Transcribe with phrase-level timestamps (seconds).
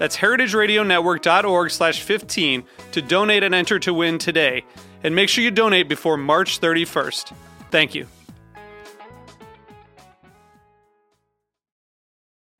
[0.00, 4.64] That's heritageradionetwork.org slash 15 to donate and enter to win today.
[5.04, 7.34] And make sure you donate before March 31st.
[7.70, 8.06] Thank you.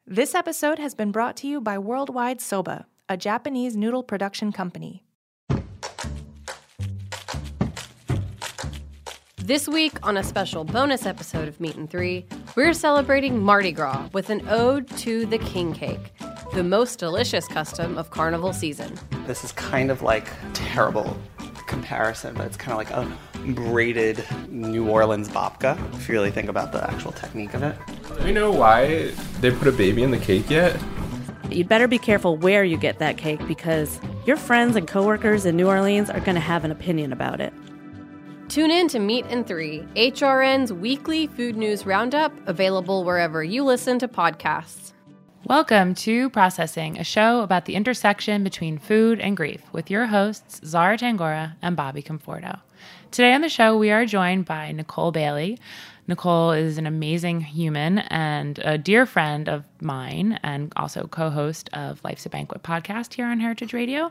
[0.06, 5.02] This episode has been brought to you by Worldwide Soba, a Japanese noodle production company.
[9.50, 14.08] This week, on a special bonus episode of Meat and Three, we're celebrating Mardi Gras
[14.12, 16.12] with an ode to the king cake,
[16.54, 18.96] the most delicious custom of carnival season.
[19.26, 21.18] This is kind of like terrible
[21.66, 26.48] comparison, but it's kind of like a braided New Orleans babka, if you really think
[26.48, 27.76] about the actual technique of it.
[28.18, 30.80] Do we know why they put a baby in the cake yet?
[31.50, 35.56] You'd better be careful where you get that cake because your friends and coworkers in
[35.56, 37.52] New Orleans are going to have an opinion about it.
[38.50, 44.00] Tune in to Meat and Three, HRN's weekly food news roundup, available wherever you listen
[44.00, 44.92] to podcasts.
[45.44, 50.60] Welcome to Processing, a show about the intersection between food and grief, with your hosts,
[50.64, 52.58] Zahra Tangorra and Bobby Conforto.
[53.12, 55.56] Today on the show, we are joined by Nicole Bailey.
[56.11, 61.70] Nicole is an amazing human and a dear friend of mine, and also co host
[61.73, 64.11] of Life's a Banquet podcast here on Heritage Radio.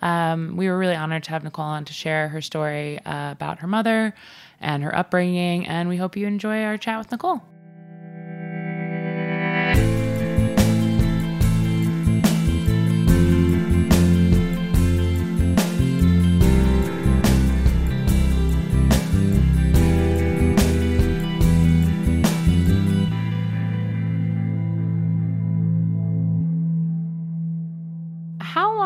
[0.00, 3.58] Um, we were really honored to have Nicole on to share her story uh, about
[3.58, 4.14] her mother
[4.60, 7.42] and her upbringing, and we hope you enjoy our chat with Nicole.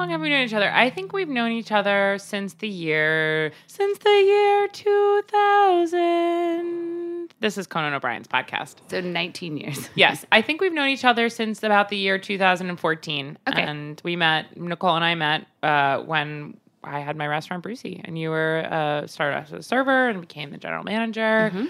[0.04, 0.70] Long have we known each other?
[0.70, 7.32] I think we've known each other since the year since the year 2000.
[7.41, 8.75] This is Conan O'Brien's podcast.
[8.91, 9.88] So 19 years.
[9.94, 13.38] Yes, I think we've known each other since about the year 2014.
[13.48, 13.62] Okay.
[13.62, 18.19] And we met, Nicole and I met uh, when I had my restaurant, Brucie, and
[18.19, 21.50] you were uh, started as a server and became the general manager.
[21.50, 21.64] Mm-hmm.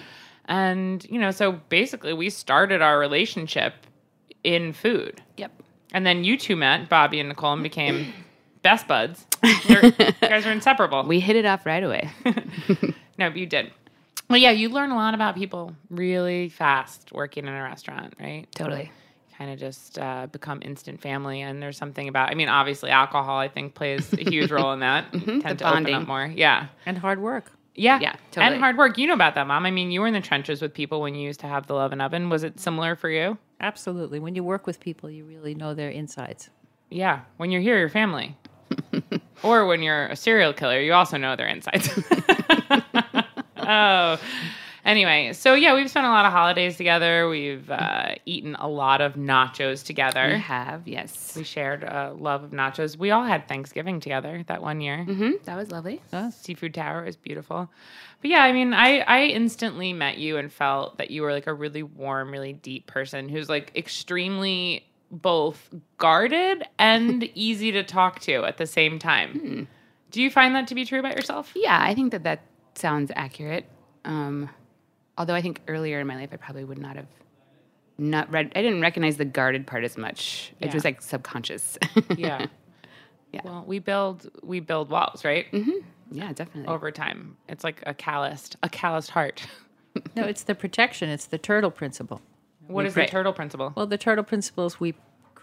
[0.49, 3.75] And, you know, so basically we started our relationship
[4.43, 5.21] in food.
[5.37, 5.53] Yep.
[5.93, 8.13] And then you two met, Bobby and Nicole, and became
[8.65, 9.25] best buds.
[9.69, 11.03] You're, you guys are inseparable.
[11.03, 12.09] We hit it off right away.
[13.17, 13.71] no, but you did.
[14.29, 18.47] Well, yeah, you learn a lot about people really fast working in a restaurant, right?
[18.55, 18.91] Totally.
[19.37, 21.41] Kind of just uh, become instant family.
[21.41, 24.79] And there's something about, I mean, obviously, alcohol, I think, plays a huge role in
[24.79, 25.11] that.
[25.11, 25.47] Tend Mm-hmm.
[25.47, 26.25] the to open up more.
[26.25, 26.67] Yeah.
[26.87, 27.51] And hard work.
[27.75, 27.99] Yeah.
[27.99, 28.53] Yeah, totally.
[28.53, 28.97] And hard work.
[28.97, 29.65] You know about that, Mom.
[29.65, 31.75] I mean, you were in the trenches with people when you used to have the
[31.75, 32.29] love and oven.
[32.29, 33.37] Was it similar for you?
[33.59, 34.19] Absolutely.
[34.19, 36.49] When you work with people, you really know their insides.
[36.89, 37.21] Yeah.
[37.37, 38.37] When you're here, your family.
[39.43, 41.89] Or when you're a serial killer, you also know their insides.
[43.57, 44.19] oh.
[44.83, 47.27] Anyway, so yeah, we've spent a lot of holidays together.
[47.27, 50.27] We've uh, eaten a lot of nachos together.
[50.33, 51.33] We have, yes.
[51.35, 52.95] We shared a love of nachos.
[52.95, 55.03] We all had Thanksgiving together that one year.
[55.03, 56.03] hmm That was lovely.
[56.29, 57.67] Seafood Tower is beautiful.
[58.21, 61.47] But yeah, I mean, I I instantly met you and felt that you were like
[61.47, 64.85] a really warm, really deep person who's like extremely
[65.21, 69.67] both guarded and easy to talk to at the same time.
[70.11, 71.51] Do you find that to be true about yourself?
[71.55, 72.41] Yeah, I think that that
[72.75, 73.65] sounds accurate.
[74.03, 74.49] Um,
[75.17, 77.07] although I think earlier in my life, I probably would not have
[77.97, 78.51] not read.
[78.55, 80.53] I didn't recognize the guarded part as much.
[80.59, 81.77] It was like subconscious.
[82.17, 82.47] Yeah.
[83.31, 83.41] Yeah.
[83.43, 85.45] Well, we build we build walls, right?
[86.09, 86.73] yeah, definitely.
[86.73, 87.35] Over time.
[87.49, 89.45] It's like a calloused a calloused heart.
[90.15, 91.09] No, it's the protection.
[91.09, 92.21] It's the turtle principle.
[92.67, 93.73] What is the turtle principle?
[93.75, 94.93] Well, the turtle principle is we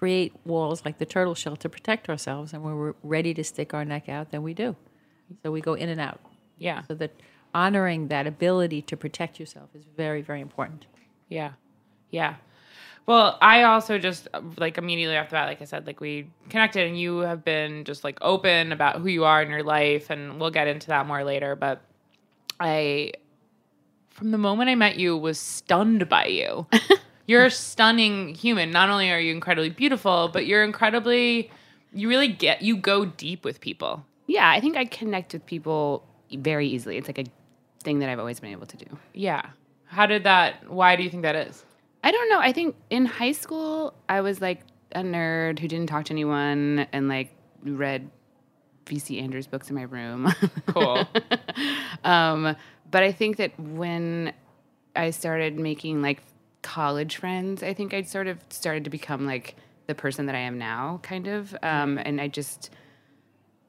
[0.03, 3.73] create walls like the turtle shell to protect ourselves, and when we're ready to stick
[3.73, 4.75] our neck out, then we do.
[5.45, 6.19] So we go in and out.
[6.59, 6.83] Yeah.
[6.89, 7.13] So that
[7.55, 10.87] honoring that ability to protect yourself is very, very important.
[11.29, 11.53] Yeah.
[12.11, 12.35] Yeah.
[13.07, 14.27] Well, I also just
[14.57, 18.03] like immediately after that, like I said, like we connected and you have been just
[18.03, 21.23] like open about who you are in your life and we'll get into that more
[21.23, 21.55] later.
[21.55, 21.81] But
[22.59, 23.13] I
[24.11, 26.67] from the moment I met you, was stunned by you.
[27.33, 28.71] you're a stunning human.
[28.71, 31.51] Not only are you incredibly beautiful, but you're incredibly.
[31.95, 32.61] You really get.
[32.61, 34.05] You go deep with people.
[34.27, 36.99] Yeah, I think I connect with people very easily.
[36.99, 37.25] It's like a
[37.83, 38.99] thing that I've always been able to do.
[39.15, 39.47] Yeah.
[39.87, 40.71] How did that?
[40.71, 41.65] Why do you think that is?
[42.05, 42.39] I don't know.
[42.39, 44.61] I think in high school, I was like
[44.95, 48.11] a nerd who didn't talk to anyone and like read
[48.85, 50.35] VC Andrews books in my room.
[50.67, 51.09] Cool.
[52.05, 52.57] um,
[52.91, 54.35] but I think that when
[54.95, 56.23] I started making like
[56.63, 59.57] college friends, I think I'd sort of started to become like
[59.87, 61.55] the person that I am now, kind of.
[61.63, 62.71] Um, and I just,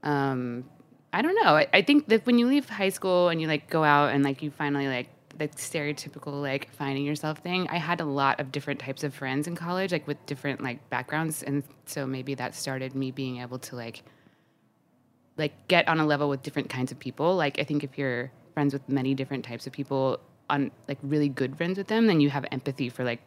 [0.03, 0.65] um,
[1.11, 1.55] I don't know.
[1.55, 4.23] I, I think that when you leave high school and you like go out and
[4.23, 7.67] like you finally like the stereotypical like finding yourself thing.
[7.69, 10.89] I had a lot of different types of friends in college, like with different like
[10.89, 14.03] backgrounds, and so maybe that started me being able to like
[15.37, 17.35] like get on a level with different kinds of people.
[17.35, 20.19] Like I think if you're friends with many different types of people,
[20.53, 23.21] on like really good friends with them, then you have empathy for like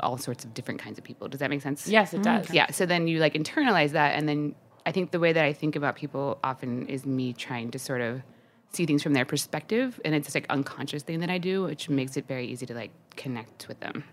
[0.00, 1.28] all sorts of different kinds of people.
[1.28, 1.88] Does that make sense?
[1.88, 2.46] Yes, it does.
[2.46, 2.54] Mm.
[2.54, 2.70] Yeah.
[2.70, 4.54] So then you like internalize that, and then
[4.86, 8.00] I think the way that I think about people often is me trying to sort
[8.00, 8.22] of
[8.72, 11.88] see things from their perspective, and it's this like unconscious thing that I do, which
[11.88, 14.04] makes it very easy to like connect with them.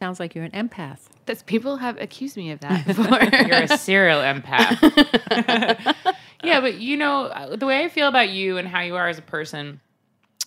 [0.00, 1.00] Sounds like you're an empath.
[1.26, 3.22] That's people have accused me of that before.
[3.46, 4.78] You're a serial empath.
[6.44, 9.18] yeah, but you know, the way I feel about you and how you are as
[9.18, 9.80] a person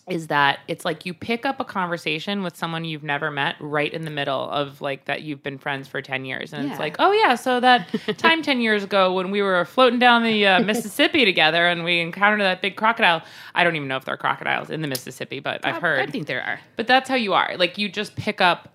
[0.10, 3.94] is that it's like you pick up a conversation with someone you've never met right
[3.94, 6.72] in the middle of like that you've been friends for 10 years and Yeah.
[6.72, 10.24] it's like oh yeah so that time 10 years ago when we were floating down
[10.24, 13.22] the uh, mississippi together and we encountered that big crocodile
[13.56, 16.12] i don't even know if there are crocodiles in the mississippi but i've heard I
[16.12, 16.60] think there are.
[16.76, 17.56] but that's how you are.
[17.58, 18.74] Like you just pick up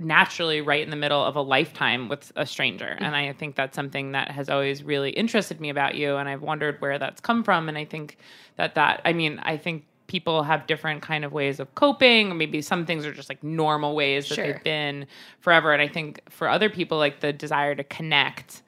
[0.00, 2.96] naturally right in the middle of a lifetime with a stranger.
[2.98, 6.42] And I think that's something that has always really interested me about you and I've
[6.42, 8.18] wondered where that's come from and I think
[8.56, 12.34] that that I mean, I think people have different kind of ways of coping or
[12.34, 14.46] maybe some things are just like normal ways that Sure.
[14.52, 15.06] they've been
[15.40, 18.62] forever and I think for other people like the desire to connect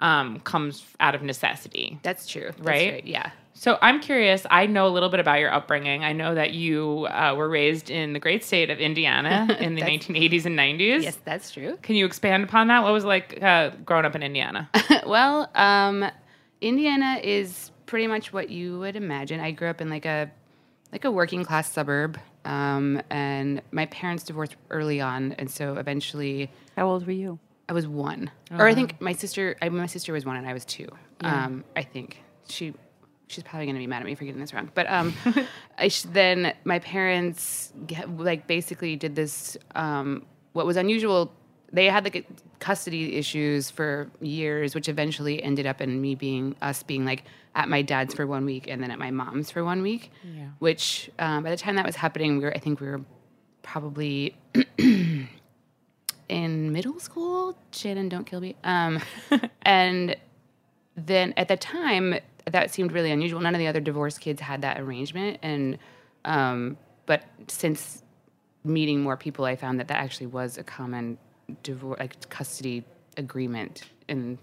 [0.00, 1.98] um, comes out of necessity.
[2.02, 2.50] That's true.
[2.50, 3.04] That's Right?
[3.06, 3.30] Yeah.
[3.54, 4.44] So I'm curious.
[4.50, 6.04] I know a little bit about your upbringing.
[6.04, 9.80] I know that you uh, were raised in the great state of Indiana in the
[9.80, 11.02] 1980s and 90s.
[11.02, 11.78] Yes, that's true.
[11.80, 12.82] Can you expand upon that?
[12.82, 14.68] What was it like uh, growing up in Indiana?
[15.06, 16.04] well, um,
[16.60, 19.40] Indiana is pretty much what you would imagine.
[19.40, 20.30] I grew up in like a
[20.92, 26.50] like a working class suburb, um, and my parents divorced early on, and so eventually
[26.76, 27.38] How old were you?
[27.68, 29.56] I was one, or I think my sister.
[29.60, 30.88] I, my sister was one, and I was two.
[31.22, 32.74] Um, I think she.
[33.28, 35.12] She's probably going to be mad at me for getting this wrong, but um,
[35.78, 39.56] I sh- then my parents get, like basically did this.
[39.74, 41.32] Um, what was unusual,
[41.72, 42.26] they had like
[42.58, 47.24] custody issues for years, which eventually ended up in me being us being like
[47.54, 50.10] at my dad's for one week and then at my mom's for one week.
[50.58, 53.00] Which um, by the time that was happening, we were I think we were
[53.62, 54.36] probably
[56.28, 57.58] in middle school.
[57.72, 58.56] Shannon, don't kill me.
[58.64, 59.00] Um,
[59.62, 60.16] and
[60.96, 62.14] then at the time,
[62.46, 63.40] that seemed really unusual.
[63.40, 65.78] None of the other divorced kids had that arrangement, and
[66.24, 66.76] um,
[67.06, 68.02] but since
[68.64, 71.18] meeting more people, I found that that actually was a common
[71.62, 72.84] divorce, like custody
[73.16, 74.38] agreement, and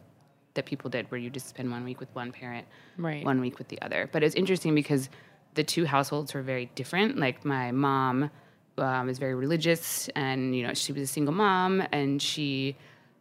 [0.55, 2.67] that people did, where you just spend one week with one parent,
[2.97, 3.23] Right.
[3.25, 4.07] one week with the other.
[4.11, 5.09] But it's interesting because
[5.55, 7.17] the two households were very different.
[7.17, 8.29] Like my mom
[8.77, 12.75] um, is very religious, and you know she was a single mom, and she,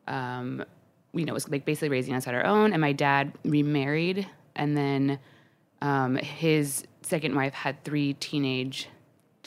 [0.08, 0.64] um,
[1.14, 2.72] you know, was like basically raising us on her own.
[2.72, 5.18] And my dad remarried, and then
[5.82, 8.88] um, his second wife had three teenage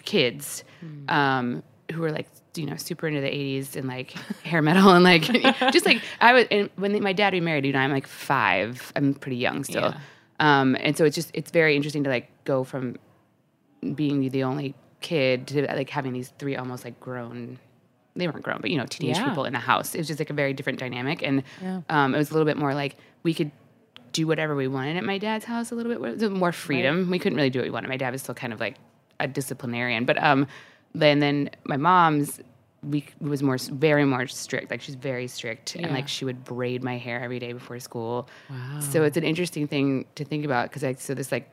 [0.03, 0.63] kids
[1.09, 1.63] um,
[1.93, 4.11] who were like you know super into the 80s and like
[4.43, 5.21] hair metal and like
[5.73, 8.91] just like i was and when my dad remarried you know i'm like five.
[8.95, 9.93] I'm pretty young still.
[9.93, 9.97] Yeah.
[10.61, 12.95] um, and so it's just it's very interesting to like go from
[13.93, 17.59] being the only kid to like having these three almost like grown
[18.15, 19.27] they weren't grown but you know teenage Yeah.
[19.29, 19.93] people in the house.
[19.93, 21.21] It was just like a very different dynamic.
[21.21, 21.43] And
[21.89, 23.51] um, it was a little bit more like we could
[24.13, 27.11] do whatever we wanted at my dad's house a little bit more freedom.
[27.11, 27.89] We couldn't really do what we wanted.
[27.89, 28.77] My dad was still kind of like
[29.19, 30.05] a disciplinarian.
[30.05, 30.47] But um
[31.01, 32.39] then then my mom's
[32.83, 36.83] we was more very more strict like she's very strict and like she would braid
[36.83, 38.27] my hair every day before school.
[38.91, 41.49] So it's an interesting thing to think about because like so this like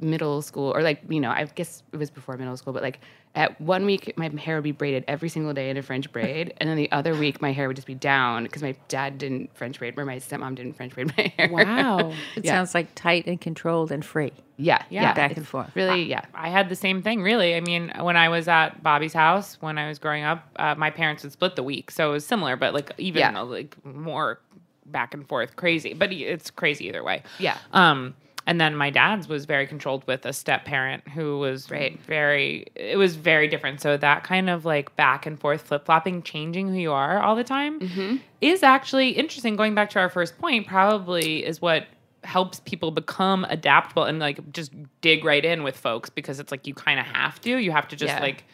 [0.00, 3.00] middle school or like you know i guess it was before middle school but like
[3.34, 6.52] at one week my hair would be braided every single day in a french braid
[6.56, 9.54] and then the other week my hair would just be down because my dad didn't
[9.56, 12.12] french braid or my stepmom didn't french braid my hair Wow.
[12.36, 12.52] It Yeah.
[12.54, 14.32] sounds like tight and controlled and free.
[14.56, 15.70] yeah yeah, Back it's and forth.
[15.76, 17.54] really yeah I had the same thing, really.
[17.54, 20.90] I mean, when I was at Bobby's house when I was growing up, uh, my
[20.90, 23.40] parents would split the week, so it was similar, but like even Yeah.
[23.42, 24.40] like more
[24.86, 25.94] back and forth, crazy.
[25.94, 27.22] But it's crazy either way.
[27.38, 27.58] Yeah.
[27.72, 28.14] Um,
[28.46, 32.00] and then my dad's was very controlled with a step parent who was Right.
[32.02, 36.68] very it was very different so that kind of like back and forth flip-flopping changing
[36.68, 38.16] who you are all the time Mm-hmm.
[38.40, 41.86] is actually interesting going back to our first point probably is what
[42.24, 46.66] helps people become adaptable and like just dig right in with folks because it's like
[46.66, 48.20] you kind of have to you have to just Yeah.
[48.20, 48.44] like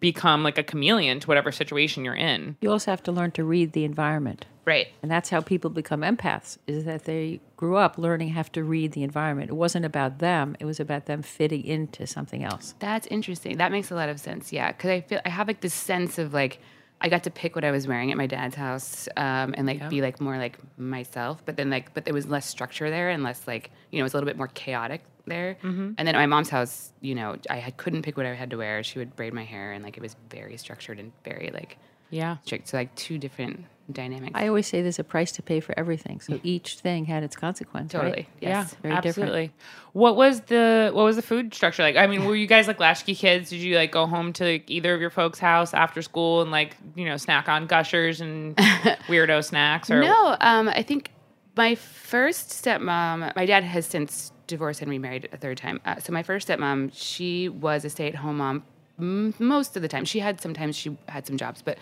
[0.00, 3.44] become like a chameleon to whatever situation you're in You also have to learn to
[3.44, 4.44] read the environment.
[4.64, 4.88] Right.
[5.02, 8.92] And that's how people become empaths, is that they grew up learning how to read
[8.92, 9.50] the environment.
[9.50, 12.74] It wasn't about them, it was about them fitting into something else.
[12.78, 13.58] That's interesting.
[13.58, 14.52] That makes a lot of sense.
[14.52, 16.60] Yeah, because I feel I have like this sense of like
[17.00, 19.90] I got to pick what I was wearing at my dad's house um, and like
[19.90, 21.44] be like more like myself.
[21.44, 24.04] But then like but there was less structure there and less like you know it
[24.04, 25.58] was a little bit more chaotic there.
[25.62, 28.50] And then at my mom's house, you know, I had, couldn't pick what I had
[28.50, 28.82] to wear.
[28.82, 31.78] She would braid my hair and like it was very structured and very like
[32.10, 32.68] yeah strict.
[32.68, 34.32] So like two different dynamics.
[34.34, 36.20] I always say there's a price to pay for everything.
[36.20, 37.94] So each thing had its consequence.
[37.94, 38.02] right?
[38.02, 38.28] totally.
[38.40, 38.66] Yeah.
[38.82, 39.06] Very different.
[39.06, 39.52] absolutely.
[39.92, 41.96] What was the what was the food structure like?
[41.96, 43.50] I mean, were you guys like latchkey kids?
[43.50, 46.50] Did you like go home to like, either of your folks' house after school and
[46.50, 48.56] like you know snack on gushers and
[49.06, 49.90] weirdo snacks?
[49.90, 51.10] Or No, um, I think
[51.56, 55.80] my first stepmom, my dad has since divorced and remarried a third time.
[55.84, 58.64] Uh, so my first stepmom, she was a stay-at-home mom
[58.98, 60.04] most of the time.
[60.04, 61.78] She had sometimes she had some jobs, but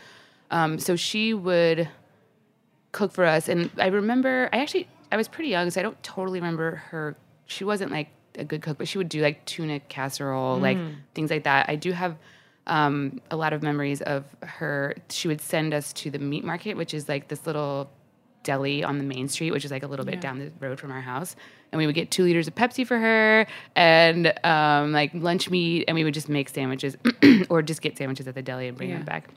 [0.52, 1.88] um, so she would
[2.92, 3.48] cook for us.
[3.48, 7.16] And I remember, I actually, I was pretty young, so I don't totally remember her.
[7.46, 10.76] She wasn't like a good cook, but she would do like tuna casserole, like
[11.14, 11.68] things like that.
[11.68, 12.16] I do have
[12.66, 14.94] um, a lot of memories of her.
[15.08, 17.90] She would send us to the meat market, which is like this little
[18.44, 20.90] deli on the main street, which is like a little bit down the road from
[20.92, 21.34] our house.
[21.72, 25.84] And we would get two liters of Pepsi for her and um, like lunch meat,
[25.88, 26.96] and we would just make sandwiches
[27.48, 29.28] or just get sandwiches at the deli and bring them back.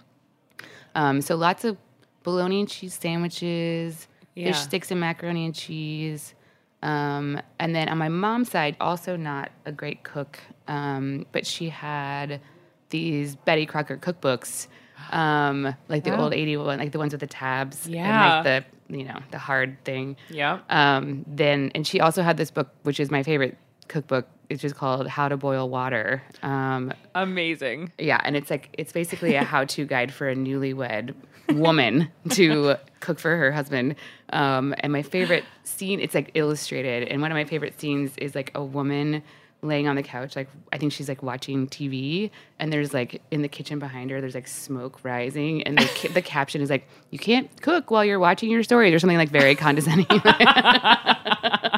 [0.96, 1.78] Um, so lots of
[2.24, 4.48] bologna and cheese sandwiches, Yeah.
[4.48, 6.34] fish sticks and macaroni and cheese.
[6.82, 11.70] Um, and then on my mom's side, also not a great cook, um, but she
[11.70, 12.42] had
[12.90, 14.68] these Betty Crocker cookbooks,
[15.12, 18.04] um, like the old 81, like the ones with the tabs Yeah.
[18.06, 20.16] and like the, you know, the hard thing.
[20.30, 20.72] Yep.
[20.72, 24.28] Um, then, and she also had this book, which is my favorite cookbook.
[24.50, 26.22] It's just called How to Boil Water.
[26.44, 27.92] Um, amazing.
[27.98, 31.16] yeah, and it's like it's basically a how-to guide for a newlywed
[31.50, 33.96] woman to cook for her husband.
[34.32, 38.36] Um, and my favorite scene, it's like illustrated, and one of my favorite scenes is
[38.36, 39.24] like a woman
[39.62, 43.42] laying on the couch, like I think she's like watching TV, and there's like in
[43.42, 46.88] the kitchen behind her, there's like smoke rising, and the ca- the caption is like,
[47.10, 50.06] "You can't cook while you're watching your stories," or something like very condescending.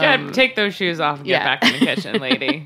[0.00, 1.56] Get, take those shoes off and get Um, yeah.
[1.56, 2.64] back in the kitchen, lady.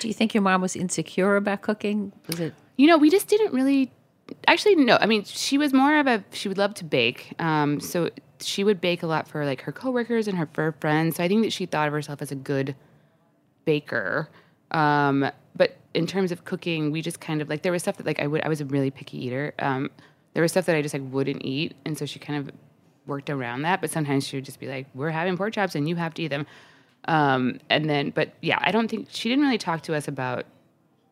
[0.00, 2.12] Do you think your mom was insecure about cooking?
[2.26, 3.90] Was it You know, we just didn't really.
[4.46, 4.96] Actually, no.
[5.00, 6.24] I mean, she was more of a.
[6.32, 7.34] She would love to bake.
[7.38, 8.08] Um, so
[8.40, 11.16] she would bake a lot for like her coworkers and her for friends.
[11.16, 12.74] So I think that she thought of herself as a good
[13.64, 14.28] baker.
[14.70, 18.06] Um, but in terms of cooking, we just kind of like there was stuff that
[18.06, 18.42] like I would.
[18.42, 19.54] I was a really picky eater.
[19.58, 19.90] Um,
[20.32, 22.54] there was stuff that I just like wouldn't eat, and so she kind of
[23.06, 23.80] worked around that.
[23.80, 26.22] But sometimes she would just be like, "We're having pork chops, and you have to
[26.22, 26.46] eat them."
[27.06, 30.46] Um, and then, but yeah, I don't think she didn't really talk to us about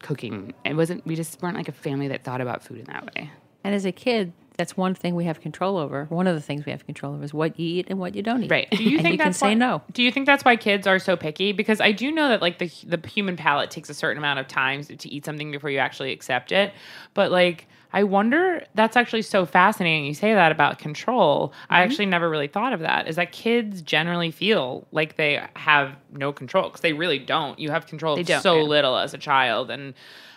[0.01, 0.55] cooking.
[0.65, 1.07] It wasn't.
[1.07, 3.31] We just weren't like a family that thought about food in that way.
[3.65, 6.07] And as a kid, that's one thing we have control over.
[6.07, 8.23] One of the things we have control over is what you eat and what you
[8.23, 8.51] don't eat.
[8.51, 8.71] Right.
[8.71, 9.83] Do you and think you can that's say why, no?
[9.93, 11.53] Do you think that's why kids are so picky?
[11.53, 14.49] Because I do know that like the the human palate takes a certain amount of
[14.49, 16.73] time to eat something before you actually accept it.
[17.15, 20.05] But like I wonder that's actually so fascinating.
[20.05, 21.49] You say that about control.
[21.49, 21.75] Mm-hmm.
[21.75, 23.09] I actually never really thought of that.
[23.09, 27.59] Is that kids generally feel like they have no control because they really don't.
[27.59, 28.63] You have control They of so yeah.
[28.63, 29.95] little as a child, and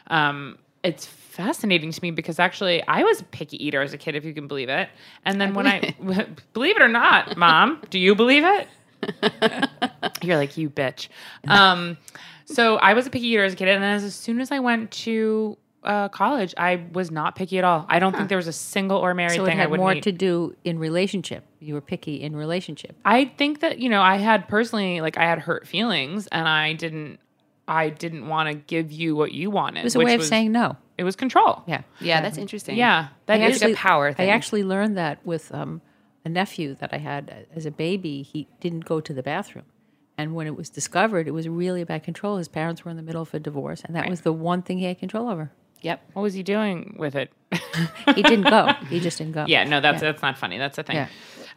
[0.07, 4.15] um, it's fascinating to me because actually I was a picky eater as a kid,
[4.15, 4.89] if you can believe it.
[5.25, 5.95] And then when I
[6.53, 8.67] believe it or not, mom, do you believe it?
[10.23, 11.09] You're like you bitch.
[11.47, 11.97] Um,
[12.45, 14.51] so I was a picky eater as a kid, and then as, as soon as
[14.51, 17.85] I went to uh, college, I was not picky at all.
[17.87, 19.83] I don't think there was a single or married So it thing I had wouldn't
[19.83, 20.03] more eat.
[20.03, 21.45] to do in relationship.
[21.59, 22.95] You were picky in relationship.
[23.05, 26.73] I think that you know I had personally like I had hurt feelings, and I
[26.73, 27.19] didn't.
[27.67, 29.79] I didn't want to give you what you wanted.
[29.79, 30.77] It was a which way of was- saying no.
[30.99, 31.63] it was control.
[31.65, 31.81] Yeah.
[31.99, 32.77] Yeah, that's interesting.
[32.77, 34.29] Yeah, that It's is like a power thing.
[34.29, 35.81] I actually learned that with um,
[36.23, 38.21] a nephew that I had as a baby.
[38.21, 39.65] He didn't go to the bathroom.
[40.17, 42.37] And when it was discovered, it was really about control.
[42.37, 44.77] His parents were in the middle of a divorce, and that was the one thing
[44.77, 45.51] he had control over.
[45.85, 46.01] Yep.
[46.13, 47.31] What was he doing with it?
[48.15, 48.73] He didn't go.
[48.89, 49.45] He just didn't go.
[49.47, 50.57] yeah, no, that's that's not funny.
[50.57, 50.95] That's the thing.
[50.95, 51.07] Yeah.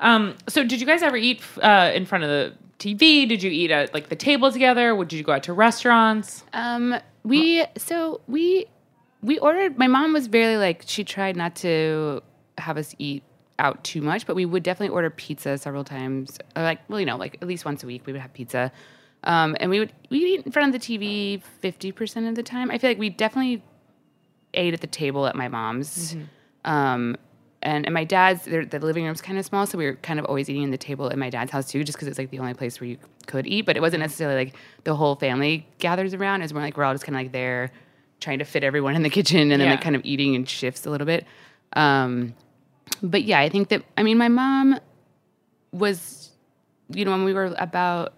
[0.01, 3.27] Um, so did you guys ever eat uh, in front of the TV?
[3.27, 4.95] Did you eat at like the table together?
[4.95, 6.45] Would you go out to restaurants?
[6.53, 6.95] Um,
[7.25, 8.67] we so we
[9.23, 9.79] we ordered.
[9.79, 12.23] My mom was very like she tried not to
[12.59, 13.23] have us eat
[13.59, 16.39] out too much, but we would definitely order pizza several times.
[16.55, 18.71] Or like, well, you know, like at least once a week we would have pizza.
[19.25, 22.43] Um, and we would we eat in front of the TV fifty percent of the
[22.43, 22.71] time.
[22.71, 23.63] I feel like we definitely
[24.59, 26.17] ate at the table at my mom's.
[26.65, 27.17] Um,
[27.63, 30.27] and, and my dad's, the living room's kind of small, so we were kind of
[30.27, 32.39] always eating in the table at my dad's house too, just because it's like the
[32.39, 33.63] only place where you could eat.
[33.67, 36.43] But it wasn't necessarily like the whole family gathers around.
[36.43, 37.71] It's more like we're all just kind of like there
[38.21, 40.87] trying to fit everyone in the kitchen and then like kind of eating in shifts
[40.87, 41.25] a little bit.
[41.75, 42.35] Um,
[43.03, 44.79] but yeah, I think that, I mean, my mom
[45.73, 46.31] was,
[46.91, 48.15] you know, when we were about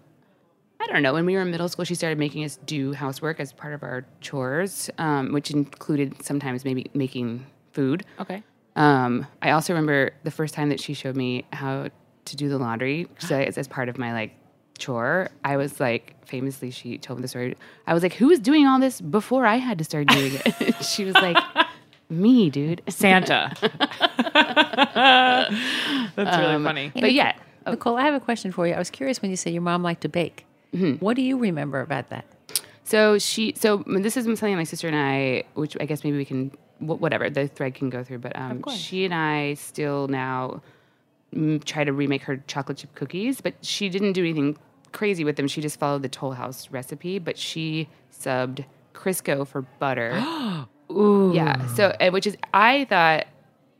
[0.81, 1.13] I don't know.
[1.13, 3.83] When we were in middle school, she started making us do housework as part of
[3.83, 8.03] our chores, um, which included sometimes maybe making food.
[8.19, 8.41] Okay.
[8.75, 11.89] Um, I also remember the first time that she showed me how
[12.25, 14.33] to do the laundry so as, as part of my like
[14.79, 15.29] chore.
[15.43, 17.55] I was like, famously, she told me the story.
[17.85, 20.75] I was like, "Who was doing all this before I had to start doing it?"
[20.85, 21.37] she was like,
[22.09, 23.53] "Me, dude." Santa.
[26.15, 26.91] That's really Um, funny.
[26.95, 27.33] But yeah,
[27.67, 28.73] Nicole, I have a question for you.
[28.73, 30.45] I was curious when you said your mom liked to bake.
[30.73, 31.03] Mm-hmm.
[31.03, 32.25] What do you remember about that?
[32.83, 36.25] So she, so this is something my sister and I, which I guess maybe we
[36.25, 38.19] can, whatever the thread can go through.
[38.19, 40.61] But um, she and I still now
[41.33, 44.57] mm, try to remake her chocolate chip cookies, but she didn't do anything
[44.91, 45.47] crazy with them.
[45.47, 50.11] She just followed the Toll House recipe, but she subbed Crisco for butter.
[50.91, 51.31] Ooh.
[51.33, 51.65] Yeah.
[51.75, 53.27] So, which is I thought.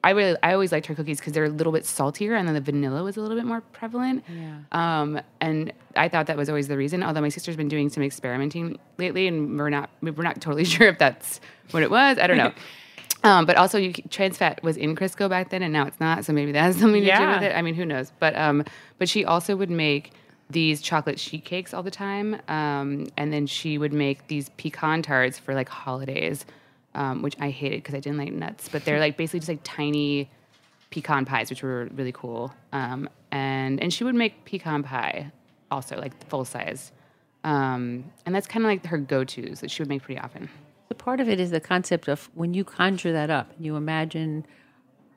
[0.04, 2.56] I really, I always liked her cookies because they're a little bit saltier, and then
[2.56, 4.24] the vanilla was a little bit more prevalent.
[4.28, 4.60] Yeah.
[4.72, 7.04] Um, and I thought that was always the reason.
[7.04, 10.88] Although my sister's been doing some experimenting lately, and we're not we're not totally sure
[10.88, 11.40] if that's
[11.70, 12.18] what it was.
[12.18, 12.52] I don't know.
[13.24, 16.26] um, but also, you, trans fat was in Crisco back then, and now it's not.
[16.26, 17.56] So maybe that has something to do with it.
[17.56, 18.12] I mean, who knows?
[18.18, 18.64] But um,
[18.98, 20.14] but she also would make
[20.50, 25.02] these chocolate sheet cakes all the time, um, and then she would make these pecan
[25.02, 26.46] tarts for like holidays,
[26.96, 28.70] um, which I hated because I didn't like nuts.
[28.70, 30.30] But they're like basically just like tiny
[30.90, 32.54] pecan pies, which were really cool.
[32.72, 35.32] Um, and and she would make pecan pie
[35.70, 36.92] also, like full size.
[37.44, 40.50] Um, and that's kind of like her go tos that she would make pretty often.
[40.90, 44.46] So part of it is the concept of when you conjure that up, you imagine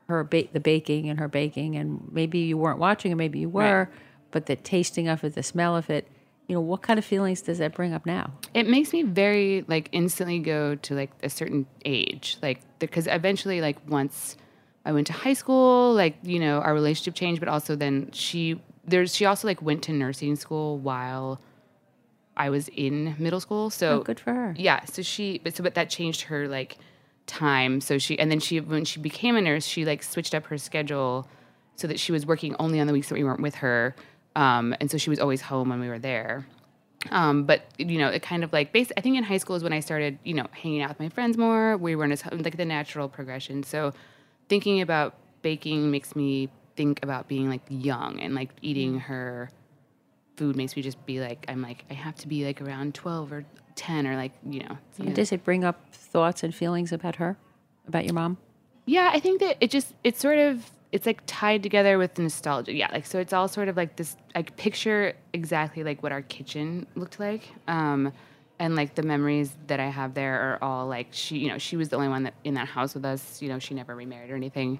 [0.07, 3.49] her ba- the baking and her baking, and maybe you weren't watching, or maybe you
[3.49, 3.89] were,
[4.31, 6.07] but the tasting of it, the smell of it,
[6.47, 8.31] you know, what kind of feelings does that bring up now?
[8.53, 13.61] It makes me very like instantly go to like a certain age, like because eventually,
[13.61, 14.37] like once
[14.85, 18.61] I went to high school, like you know, our relationship changed, but also then she
[18.87, 21.41] there's she also like went to nursing school while
[22.37, 24.53] I was in middle school, so Oh, good for her.
[24.57, 26.77] yeah so she but so but that changed her like
[27.27, 30.45] time so she and then she when she became a nurse she like switched up
[30.45, 31.27] her schedule
[31.75, 33.95] so that she was working only on the weeks that we weren't with her
[34.35, 36.45] um, and so she was always home when we were there.
[37.11, 39.61] Um, but you know it kind of like base i think in high school is
[39.61, 41.77] when i started you know hanging out with my friends more.
[41.77, 43.61] We weren't as like the natural progression.
[43.61, 43.93] So
[44.49, 49.51] thinking about baking makes me think about being like young and like eating her
[50.35, 53.31] food makes me just be like i'm like i have to be like around 12
[53.31, 53.45] or
[53.75, 57.35] 10 or like you know something does it bring up thoughts and feelings about her,
[57.89, 58.37] about your mom?
[58.85, 62.73] Yeah, I think that it just it's sort of it's like tied together with nostalgia.
[62.73, 66.21] Yeah, like so it's all sort of like this like picture exactly like what our
[66.21, 67.49] kitchen looked like.
[67.67, 68.13] Um
[68.59, 71.75] and like the memories that I have there are all like she, you know, she
[71.75, 74.31] was the only one that in that house with us, you know, she never remarried
[74.31, 74.79] or anything.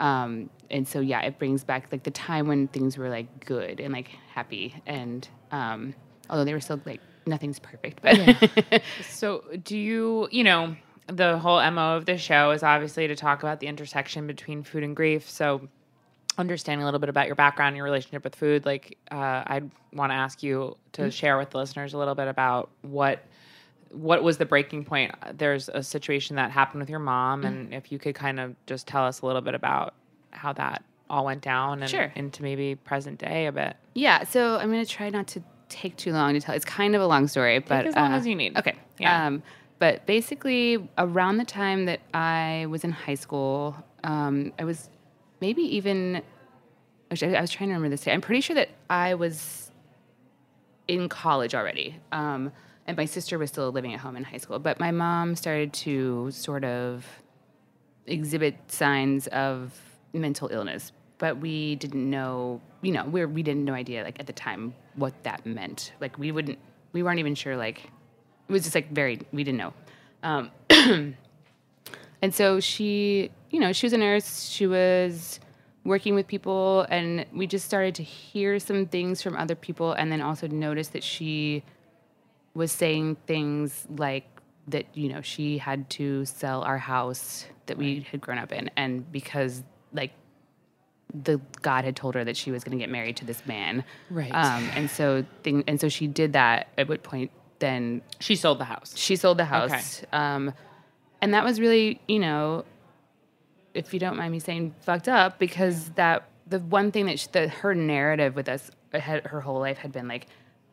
[0.00, 3.80] Um and so yeah, it brings back like the time when things were like good
[3.80, 5.94] and like happy and um
[6.28, 11.58] although they were still like nothing's perfect, but So, do you, you know, the whole
[11.70, 15.28] MO of the show is obviously to talk about the intersection between food and grief.
[15.28, 15.68] So,
[16.38, 20.10] understanding a little bit about your background, your relationship with food, like uh, I'd want
[20.10, 23.24] to ask you to share with the listeners a little bit about what
[23.90, 25.14] what was the breaking point.
[25.38, 28.88] There's a situation that happened with your mom, and if you could kind of just
[28.88, 29.94] tell us a little bit about
[30.30, 32.10] how that all went down and Sure.
[32.16, 33.76] into maybe present day a bit.
[33.94, 36.54] Yeah, so I'm gonna try not to take too long to tell.
[36.56, 38.56] It's kind of a long story, but as long uh, as you need.
[38.58, 38.74] Okay.
[38.98, 39.26] Yeah.
[39.26, 39.42] Um,
[39.84, 44.88] but basically, around the time that I was in high school, um, I was
[45.42, 46.22] maybe even.
[47.10, 48.00] Actually, I was trying to remember this.
[48.00, 48.12] Day.
[48.12, 49.70] I'm pretty sure that I was
[50.88, 52.50] in college already, um,
[52.86, 54.58] and my sister was still living at home in high school.
[54.58, 57.04] But my mom started to sort of
[58.06, 59.78] exhibit signs of
[60.14, 64.26] mental illness, but we didn't know, you know, we we didn't no idea like at
[64.26, 65.92] the time what that meant.
[66.00, 66.58] Like we wouldn't,
[66.94, 67.54] we weren't even sure.
[67.54, 67.90] Like
[68.48, 69.72] it was just like very, we didn't know.
[70.22, 70.50] Um,
[72.22, 74.48] and so she, you know, she was a nurse.
[74.48, 75.40] She was
[75.84, 80.10] working with people, and we just started to hear some things from other people, and
[80.10, 81.62] then also notice that she
[82.54, 84.24] was saying things like
[84.68, 88.70] that you know she had to sell our house that we had grown up in
[88.76, 90.12] and because like
[91.14, 93.84] the God had told her that she was going to get married to this man.
[94.10, 94.32] Right.
[94.34, 96.68] Um, and so thing, and so she did that.
[96.76, 97.30] At what point
[97.64, 98.96] then She sold the house.
[98.96, 100.02] she sold the house.
[100.12, 100.52] Um,
[101.20, 102.64] and that was really, you know,
[103.72, 107.28] if you don't mind me saying, fucked up because that the one thing that, she,
[107.32, 110.26] that her narrative with us had, her whole life had been like,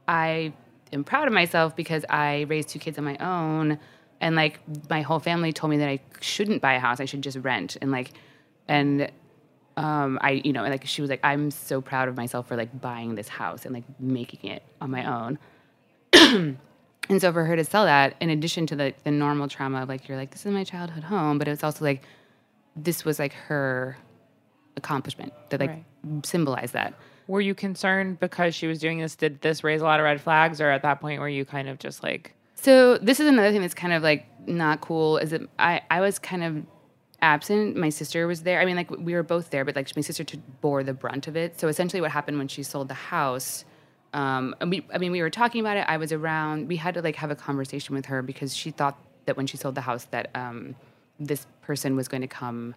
[0.08, 0.54] I
[0.92, 3.80] am proud of myself because I raised two kids on my own,
[4.20, 7.22] and like my whole family told me that I shouldn't buy a house, I should
[7.24, 8.12] just rent, and like,
[8.68, 9.10] and
[9.78, 12.82] um, I, you know, like she was like, I'm so proud of myself for like
[12.82, 15.40] buying this house and like making it on my own.
[17.12, 19.90] And so for her to sell that, in addition to the, the normal trauma of
[19.90, 22.04] like, you're like, this is my childhood home, but it was also like,
[22.78, 23.98] this was like her
[24.78, 26.26] accomplishment that like Right.
[26.26, 26.94] symbolized that.
[27.28, 29.16] Were you concerned because she was doing this?
[29.18, 31.68] Did this raise a lot of red flags, or at that point were you kind
[31.68, 35.32] of just like, So this is another thing that's kind of like not cool is
[35.32, 36.64] that I, I was kind of
[37.22, 37.76] absent.
[37.76, 38.62] My sister was there.
[38.62, 40.24] I mean, like we were both there, but like my sister
[40.62, 41.60] bore the brunt of it.
[41.60, 43.66] So essentially what happened when she sold the house,
[44.14, 45.86] um, and we, I mean, we were talking about it.
[45.88, 46.68] I was around.
[46.68, 49.58] We had to like have a conversation with her because she thought that when she
[49.58, 50.76] sold the house that um,
[51.20, 52.76] this person was going to come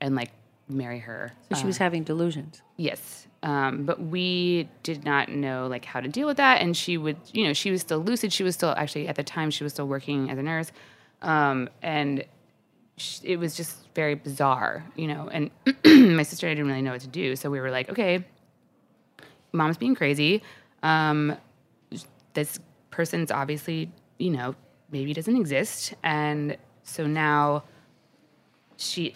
[0.00, 0.30] and like
[0.68, 1.32] marry her.
[1.50, 2.62] So she was having delusions.
[2.76, 3.26] Yes.
[3.42, 6.60] Um, but we did not know like how to deal with that.
[6.60, 8.32] And she would, you know, she was still lucid.
[8.32, 10.70] She was still actually at the time she was still working as a nurse.
[11.22, 12.24] Um, and
[12.96, 15.28] sh- it was just very bizarre, you know.
[15.32, 15.50] And
[16.16, 17.34] my sister and I didn't really know what to do.
[17.34, 18.24] So we were like, okay,
[19.52, 20.42] mom's being crazy.
[20.82, 21.36] Um,
[22.34, 22.58] this
[22.90, 24.54] person's obviously, you know,
[24.90, 25.94] maybe doesn't exist.
[26.02, 27.64] And so now
[28.76, 29.14] she,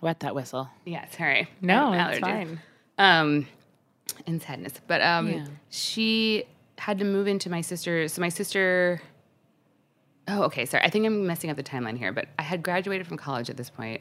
[0.00, 0.68] wet that whistle?
[0.84, 1.48] yeah, sorry.
[1.60, 2.60] No, it's fine.
[2.98, 3.46] um,
[4.26, 4.74] and sadness.
[4.86, 5.46] But um, Yeah.
[5.70, 6.44] she
[6.78, 8.08] had to move into my sister.
[8.08, 9.00] So my sister.
[10.28, 10.64] Oh, okay.
[10.64, 12.12] Sorry, I think I'm messing up the timeline here.
[12.12, 14.00] But I had graduated from college at this point.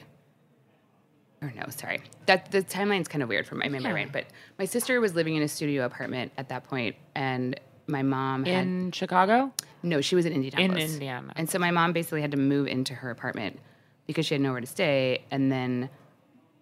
[1.41, 2.01] Or no, sorry.
[2.25, 4.09] That the timeline's kind of weird for my, my brain.
[4.11, 4.25] But
[4.57, 8.65] my sister was living in a studio apartment at that point, and my mom had
[8.65, 9.53] In Chicago?
[9.81, 10.83] no, she was in Indianapolis.
[10.85, 11.33] In Indiana.
[11.37, 13.57] And so my mom basically had to move into her apartment
[14.05, 15.23] because she had nowhere to stay.
[15.31, 15.89] And then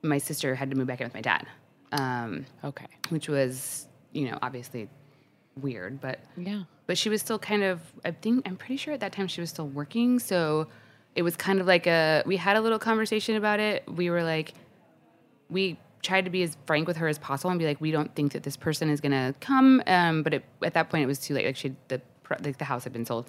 [0.03, 1.47] my sister had to move back in with my dad,
[1.91, 2.85] um, Okay.
[3.09, 4.89] which was, you know, obviously
[5.59, 5.99] weird.
[5.99, 6.63] But Yeah.
[6.85, 7.81] but she was still kind of.
[8.05, 10.19] I think I'm pretty sure at that time she was still working.
[10.19, 10.67] So
[11.15, 12.21] it was kind of like a.
[12.27, 13.83] We had a little conversation about it.
[13.91, 14.53] We were like,
[15.49, 18.13] we tried to be as frank with her as possible and be like, we don't
[18.15, 19.81] think that this person is gonna come.
[19.87, 21.45] Um, but it, at that point, it was too late.
[21.45, 22.01] Like she, the
[22.43, 23.27] like the house had been sold.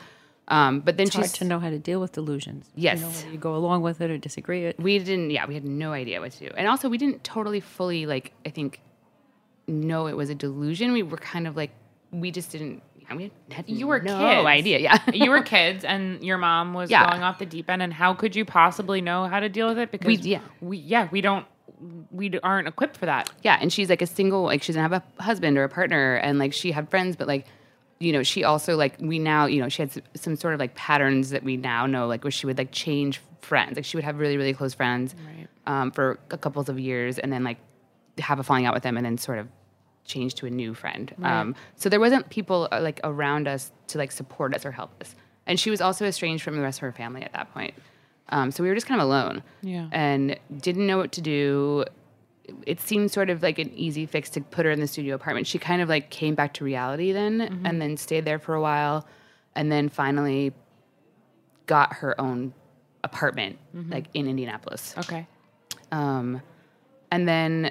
[0.48, 2.70] Um, but then It's hard to know how to deal with delusions.
[2.74, 3.00] Yes.
[3.00, 4.78] You know, you go along with it or disagree it.
[4.80, 5.30] we didn't.
[5.30, 8.32] Yeah, we had no idea what to do, and also we didn't totally fully like.
[8.46, 8.80] I think
[9.66, 10.92] know it was a delusion.
[10.92, 11.70] We were kind of like
[12.10, 12.82] we just didn't.
[12.98, 14.46] yeah, We had You were no kids.
[14.46, 14.78] idea.
[14.80, 17.10] Yeah, you were kids and your mom was Yeah.
[17.10, 19.78] going off the deep end and how could you possibly know how to deal with
[19.78, 20.40] it because We- yeah.
[20.62, 21.44] we yeah we don't
[22.10, 24.92] we aren't equipped for that Yeah, and she's like a single, like she doesn't have
[24.92, 27.46] a husband or a partner, and like she had friends, but like,
[28.00, 30.74] you know, she also like we now, you know, she had some sort of like
[30.74, 34.04] patterns that we now know, like where she would like change friends, like she would
[34.04, 35.48] have really really close friends, Right.
[35.66, 37.58] um, for a couple of years, and then like
[38.18, 39.48] have a falling out with them, and then sort of
[40.04, 41.14] change to a new friend.
[41.22, 44.90] Um, so there wasn't people uh, like around us to like support us or help
[45.00, 45.14] us,
[45.46, 47.74] and she was also estranged from the rest of her family at that point.
[48.30, 49.88] Um, so we were just kind of alone Yeah.
[49.92, 51.84] and didn't know what to do.
[52.66, 55.46] It seemed sort of like an easy fix to put her in the studio apartment.
[55.46, 58.60] She kind of like came back to reality then and then stayed there for a
[58.60, 59.06] while
[59.54, 60.52] and then finally
[61.66, 62.54] got her own
[63.04, 64.94] apartment like in Indianapolis.
[64.98, 65.26] okay
[65.92, 66.42] Um,
[67.10, 67.70] and then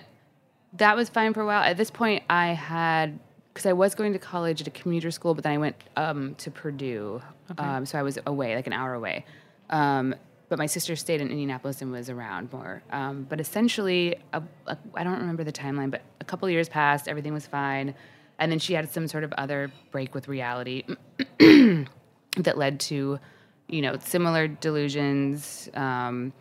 [0.74, 1.62] that was fine for a while.
[1.64, 3.20] At this point, I had
[3.54, 6.36] because I was going to college at a commuter school, but then I went um,
[6.36, 7.22] to Purdue,
[7.58, 9.26] um, so I was away, like an hour away.
[9.72, 10.14] Um,
[10.50, 12.82] but my sister stayed in Indianapolis and was around more.
[12.92, 17.48] Um, but essentially, I don't remember the timeline, but a couple years passed, everything was
[17.48, 17.96] fine,
[18.40, 20.84] and then she had some sort of other break with reality
[21.40, 23.20] that led to,
[23.68, 25.70] you know, similar delusions.
[25.74, 26.34] Um,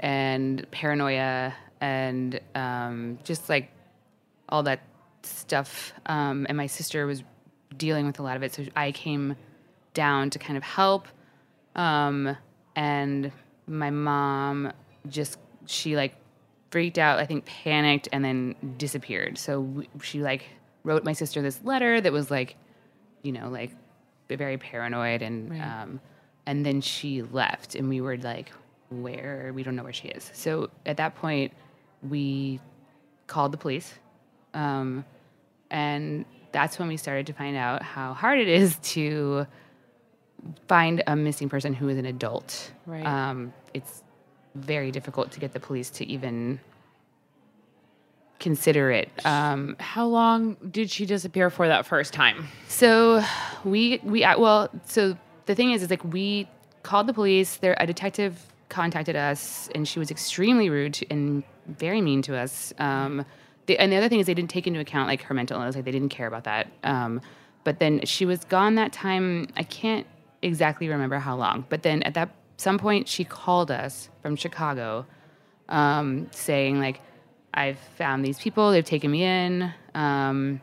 [0.00, 3.70] and paranoia and um, just like
[4.48, 4.80] all that
[5.22, 5.92] stuff.
[6.06, 7.22] Um, and my sister was
[7.76, 9.36] dealing with a lot of it, so I came
[9.94, 11.06] down to kind of help.
[12.76, 13.32] And
[13.66, 14.72] my mom
[15.08, 16.14] just she like
[16.70, 19.38] freaked out, I think panicked, and then disappeared.
[19.38, 20.46] So she like
[20.84, 22.56] wrote my sister this letter that was like,
[23.22, 23.70] you know, like
[24.36, 26.00] very paranoid and um,
[26.46, 28.50] and then she left and we were like
[28.88, 31.52] where we don't know where she is so at that point
[32.08, 32.60] we
[33.26, 33.94] called the police
[34.54, 35.04] um,
[35.70, 39.46] and that's when we started to find out how hard it is to
[40.68, 43.04] find a missing person who is an adult Right.
[43.06, 44.02] um, it's
[44.54, 46.60] very difficult to get the police to even
[48.38, 49.10] consider it.
[49.24, 52.48] Um, How long did she disappear for that first time?
[52.68, 53.22] so
[53.64, 56.48] we we uh, well, so the thing is, is like we
[56.82, 57.56] called the police.
[57.56, 62.36] There, a detective contacted us, and she was extremely rude to, and very mean to
[62.36, 62.72] us.
[62.78, 63.24] Um,
[63.66, 65.76] the, and the other thing is, they didn't take into account like her mental illness.
[65.76, 66.68] Like they didn't care about that.
[66.82, 67.20] Um,
[67.62, 69.48] but then she was gone that time.
[69.56, 70.06] I can't
[70.42, 71.64] exactly remember how long.
[71.68, 75.06] But then at that some point, she called us from Chicago,
[75.68, 77.00] um, saying like,
[77.54, 78.70] "I've found these people.
[78.70, 80.60] They've taken me in." Um,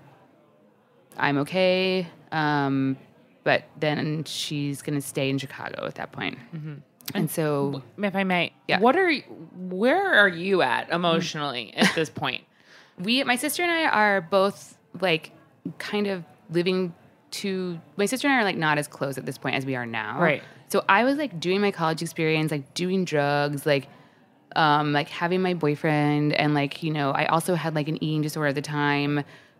[1.18, 2.08] I'm okay.
[2.32, 2.98] Um,
[3.44, 6.38] but then she's going to stay in Chicago at that point.
[7.16, 8.80] And so, If I may, Yeah.
[8.80, 9.12] what are
[9.56, 12.44] where are you at emotionally at this point?
[13.00, 15.32] we, my sister and I are both like
[15.78, 16.94] kind of living
[17.32, 19.76] to, my sister and I are like not as close at this point as we
[19.76, 20.20] are now.
[20.20, 20.44] Right.
[20.70, 23.88] So I was like doing my college experience, like doing drugs, like,
[24.56, 26.34] um, like having my boyfriend.
[26.34, 29.16] And like, you know, I also had like an eating disorder at the time.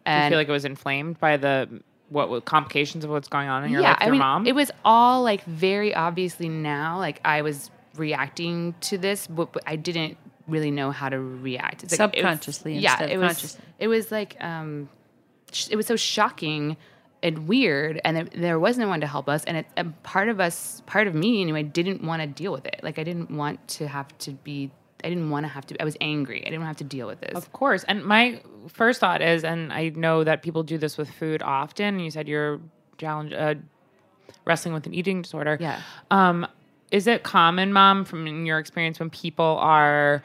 [0.06, 3.50] Do you feel like it was inflamed by the what what complications of what's going
[3.50, 4.48] on in your yeah, life with I your mean, mom?
[4.48, 9.64] it was all like very obviously now, like I was reacting to this, but, but
[9.68, 11.84] I didn't really know how to react.
[11.84, 13.58] It's like, it was- Subconsciously yeah, instead it was.
[13.80, 14.88] It was like um,
[15.52, 16.78] sh- it was so shocking
[17.24, 20.30] and weird, and there, there was no one to help us, and it, and part
[20.30, 22.80] of us, part of me anyway, didn't want to deal with it.
[22.84, 24.72] Like I didn't want to have to be.
[25.04, 25.82] I didn't want to have to.
[25.82, 26.42] I was angry.
[26.42, 27.36] I didn't want to have to deal with this.
[27.36, 27.84] Of course.
[27.84, 32.00] And my first thought is, and I know that people do this with food often.
[32.00, 32.60] You said you're
[32.98, 33.56] challenge uh,
[34.46, 35.58] wrestling with an eating disorder.
[35.60, 35.82] Yeah.
[36.10, 36.48] Um,
[36.92, 40.24] is it common, mom, from in your experience, when people are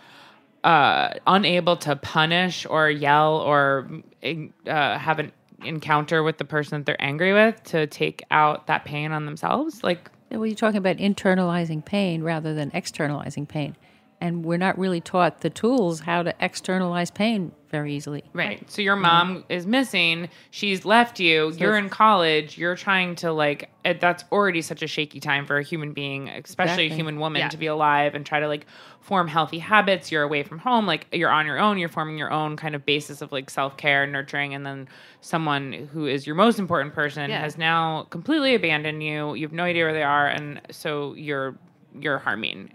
[0.64, 3.88] uh, unable to punish or yell or
[4.24, 5.32] uh, have an
[5.64, 9.82] encounter with the person that they're angry with to take out that pain on themselves?
[9.82, 13.76] Like, Well, you're talking about internalizing pain rather than externalizing pain.
[14.22, 18.22] And we're not really taught the tools how to externalize pain very easily.
[18.32, 18.70] Right.
[18.70, 19.02] So your mm-hmm.
[19.02, 20.28] mom is missing.
[20.52, 21.50] She's left you.
[21.58, 22.56] you're in college.
[22.56, 23.68] You're trying to like.
[23.84, 27.40] Uh, that's already such a shaky time for a human being, especially a human woman,
[27.40, 27.48] Yeah.
[27.48, 28.66] to be alive and try to like
[29.00, 30.12] form healthy habits.
[30.12, 30.86] You're away from home.
[30.86, 31.76] Like you're on your own.
[31.78, 34.86] You're forming your own kind of basis of like self care, nurturing, and then
[35.20, 37.40] someone who is your most important person Yeah.
[37.40, 39.34] has now completely abandoned you.
[39.34, 41.56] You have no idea where they are, and so you're
[41.98, 42.70] you're harming.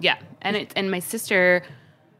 [0.00, 1.62] Yeah, and it and my sister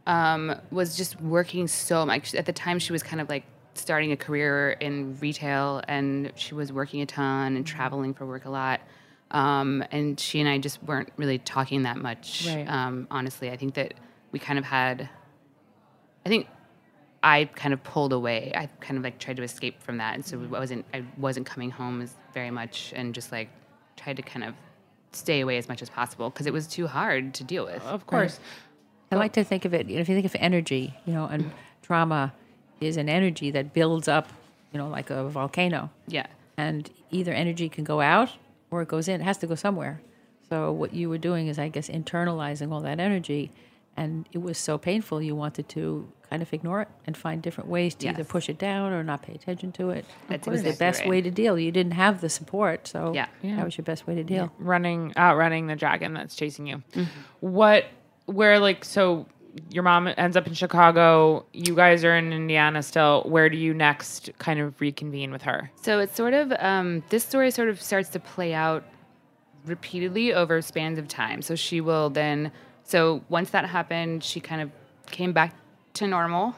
[0.06, 2.34] um, was just working so much.
[2.34, 6.54] At the time, she was kind of like starting a career in retail, and she
[6.54, 8.80] was working a ton and traveling for work a lot.
[9.30, 12.46] Um, and she and I just weren't really talking that much.
[12.46, 12.66] Right.
[12.68, 13.94] Um, honestly, I think that
[14.32, 15.08] we kind of had.
[16.24, 16.48] I think
[17.22, 18.52] I kind of pulled away.
[18.54, 20.84] I kind of like tried to escape from that, and so I wasn't.
[20.94, 23.50] I wasn't coming home as very much, and just like
[23.96, 24.54] tried to kind of
[25.12, 27.82] stay away as much as possible because it was too hard to deal with.
[27.84, 28.38] Of course.
[29.10, 31.24] I like to think of it, you know, if you think of energy, you know,
[31.24, 31.50] and
[31.82, 32.34] trauma
[32.80, 34.28] is an energy that builds up,
[34.72, 35.90] you know, like a volcano.
[36.06, 36.26] Yeah.
[36.58, 38.30] And either energy can go out
[38.70, 39.20] or it goes in.
[39.20, 40.02] It has to go somewhere.
[40.48, 43.50] So what you were doing is, I guess, internalizing all that energy.
[43.96, 47.68] And it was so painful, you wanted to kind of ignore it and find different
[47.70, 50.04] ways to either push it down or not pay attention to it.
[50.28, 51.08] That it was the best right.
[51.08, 51.58] way to deal.
[51.58, 53.26] You didn't have the support, so Yeah.
[53.42, 54.52] that was your best way to deal.
[54.58, 56.82] running outrunning the dragon that's chasing you.
[56.92, 57.04] Mm-hmm.
[57.40, 57.86] What
[58.26, 59.26] where like so
[59.70, 63.22] your mom ends up in Chicago, you guys are in Indiana still.
[63.26, 65.70] Where do you next kind of reconvene with her?
[65.82, 68.84] So it's sort of um, this story sort of starts to play out
[69.64, 71.42] repeatedly over spans of time.
[71.42, 72.52] So she will then.
[72.84, 74.70] So once that happened, she kind of
[75.10, 75.54] came back
[75.98, 76.54] to normal.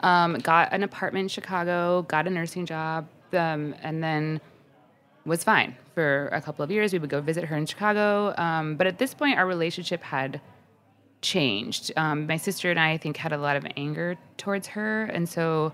[0.00, 4.40] Um, got an apartment in Chicago, got a nursing job, um, and then
[5.24, 6.92] was fine for a couple of years.
[6.92, 10.40] We would go visit her in Chicago, um, but at this point, our relationship had
[11.20, 11.90] changed.
[11.96, 15.28] Um, my sister and I, I think, had a lot of anger towards her, and
[15.28, 15.72] so,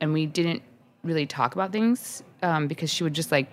[0.00, 0.62] and we didn't
[1.04, 3.48] really talk about things um, because she would just like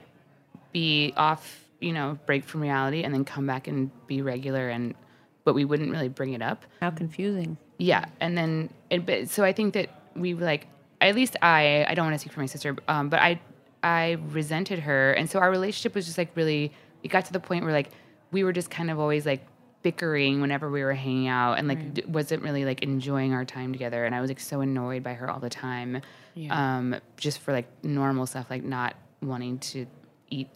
[0.71, 4.95] be off, you know, break from reality, and then come back and be regular, and
[5.43, 6.65] but we wouldn't really bring it up.
[6.81, 7.57] How confusing.
[7.77, 10.67] Yeah, and then it, but, so I think that we like
[11.01, 13.39] at least I I don't want to speak for my sister, um, but I
[13.83, 16.71] I resented her, and so our relationship was just like really.
[17.03, 17.91] It got to the point where like
[18.31, 19.45] we were just kind of always like
[19.83, 23.71] bickering whenever we were hanging out, and like d- wasn't really like enjoying our time
[23.71, 24.05] together.
[24.05, 26.01] And I was like so annoyed by her all the time,
[26.49, 29.85] um, just for like normal stuff, like not wanting to
[30.31, 30.47] eat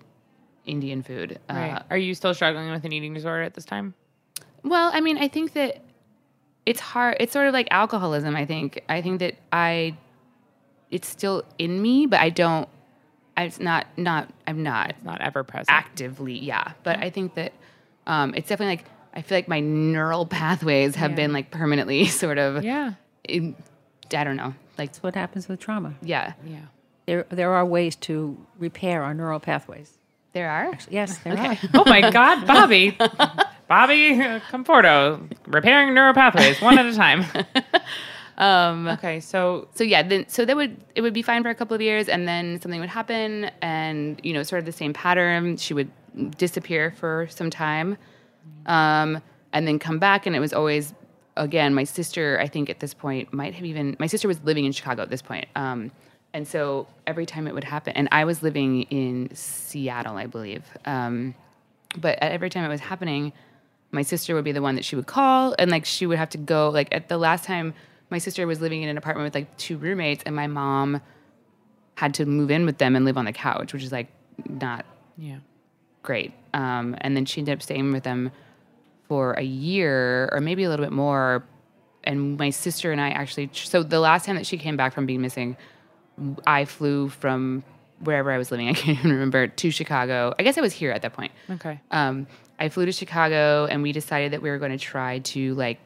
[0.66, 1.40] Indian food.
[1.48, 3.94] Uh, Are you still struggling with an eating disorder at this time?
[4.64, 5.84] well, I mean, I think that
[6.66, 7.18] it's hard.
[7.20, 8.36] It's sort of like alcoholism.
[8.36, 8.82] I think.
[8.90, 9.96] I think that I,
[10.92, 12.68] it's still in me, but I don't.
[13.38, 13.88] It's not.
[13.98, 14.30] Not.
[14.48, 15.70] I'm not it's Not ever present.
[15.70, 16.38] actively.
[16.38, 17.54] Yeah, but I think that
[18.08, 21.16] um, it's definitely like I feel like my neural pathways have Yeah.
[21.16, 22.64] been like permanently sort of.
[22.64, 22.94] Yeah.
[23.24, 23.56] in-
[24.14, 24.56] I don't know.
[24.78, 25.94] Like That's what happens with trauma.
[26.02, 26.62] yeah, Yeah.
[27.06, 29.98] There, there are ways to repair our neural pathways.
[30.34, 30.78] there are.
[30.90, 31.58] Yes, there are.
[31.76, 32.98] Oh my God, Bobby.
[33.70, 34.16] Bobby
[34.52, 37.24] Comforto, repairing neural pathways one at a time.
[38.40, 41.56] um, okay, so so yeah then so that would it would be fine for a
[41.56, 44.92] couple of years and then something would happen and you know sort of the same
[44.92, 45.92] pattern she would
[46.36, 47.96] disappear for some time
[48.66, 49.22] um,
[49.54, 50.96] and then come back and it was always
[51.38, 54.66] again my sister i think at this point might have even my sister was living
[54.66, 55.92] in chicago at this point um,
[56.34, 60.66] and so every time it would happen and i was living in seattle i believe
[60.86, 61.34] um,
[61.98, 63.32] but at every time it was happening
[63.92, 66.30] my sister would be the one that she would call and like she would have
[66.30, 67.74] to go like at the last time
[68.10, 71.02] my sister was living in an apartment with like two roommates and my mom
[71.96, 74.08] had to move in with them and live on the couch which is like
[74.48, 74.86] not
[75.18, 75.38] yeah.
[76.04, 78.32] great um, and then she ended up staying with them
[79.08, 81.44] for a year or maybe a little bit more
[82.04, 85.06] and my sister and i actually so the last time that she came back from
[85.06, 85.58] being missing
[86.48, 87.64] i flew from
[88.02, 90.92] wherever i was living i can't even remember to chicago i guess i was here
[90.92, 91.82] at that point Okay.
[91.92, 92.28] um,
[92.60, 95.80] I flew to Chicago and we decided that we were going to try to like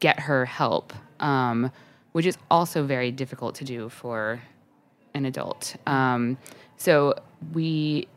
[0.00, 1.70] get her help, um,
[2.12, 4.42] which is also very difficult to do for
[5.14, 5.76] an adult.
[5.86, 6.36] Um,
[6.76, 7.14] so
[7.52, 8.08] we,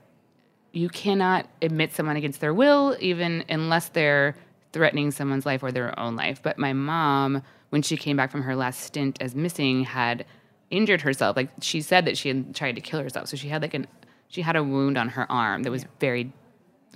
[0.71, 4.35] you cannot admit someone against their will, even unless they're
[4.73, 6.41] threatening someone's life or their own life.
[6.41, 10.25] But my mom, when she came back from her last stint as missing, had
[10.69, 11.35] injured herself.
[11.35, 13.27] Like she said that she had tried to kill herself.
[13.27, 13.87] So she had like an,
[14.29, 16.31] she had a wound on her arm that was very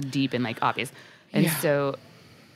[0.10, 0.91] deep and like obvious.
[1.34, 1.95] And so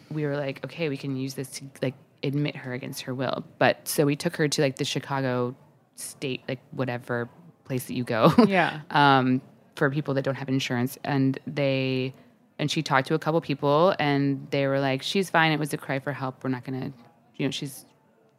[0.10, 3.43] we were like, okay, we can use this to like admit her against her will.
[3.58, 5.56] But so we took her to like the Chicago
[5.95, 7.30] state, like whatever
[7.65, 8.34] place that you go.
[8.47, 8.82] Yeah.
[8.91, 9.41] um,
[9.75, 10.97] for people that don't have insurance.
[11.04, 12.13] And they,
[12.58, 15.54] and she talked to a couple people and they were like, she's fine.
[15.54, 16.43] It was a cry for help.
[16.43, 16.97] We're not going to,
[17.38, 17.86] you know, she's,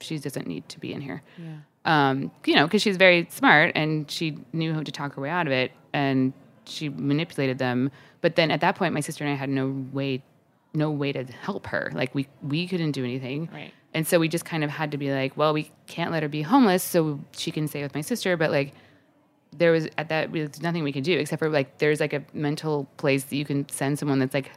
[0.00, 1.22] she doesn't need to be in here.
[1.38, 1.56] Yeah.
[1.86, 5.30] Um, you know, because she's very smart and she knew how to talk her way
[5.30, 6.34] out of it and
[6.70, 7.90] she manipulated them.
[8.20, 10.22] But then at that point, my sister and I had no way,
[10.74, 11.90] no way to help her.
[11.94, 13.48] Like we we couldn't do anything.
[13.52, 13.72] Right.
[13.92, 16.28] And so we just kind of had to be like, well, we can't let her
[16.28, 18.36] be homeless, so she can stay with my sister.
[18.36, 18.72] But like,
[19.52, 22.22] there was at that there's nothing we could do except for like there's like a
[22.32, 24.52] mental place that you can send someone that's like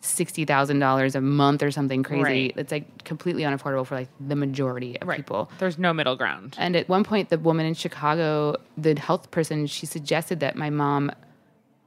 [0.00, 2.22] sixty thousand dollars a month or something crazy.
[2.22, 2.54] Right.
[2.56, 5.50] It's like completely unaffordable for like the majority of people.
[5.58, 6.56] There's no middle ground.
[6.58, 10.70] And at one point, the woman in Chicago, the health person, she suggested that my
[10.70, 11.12] mom,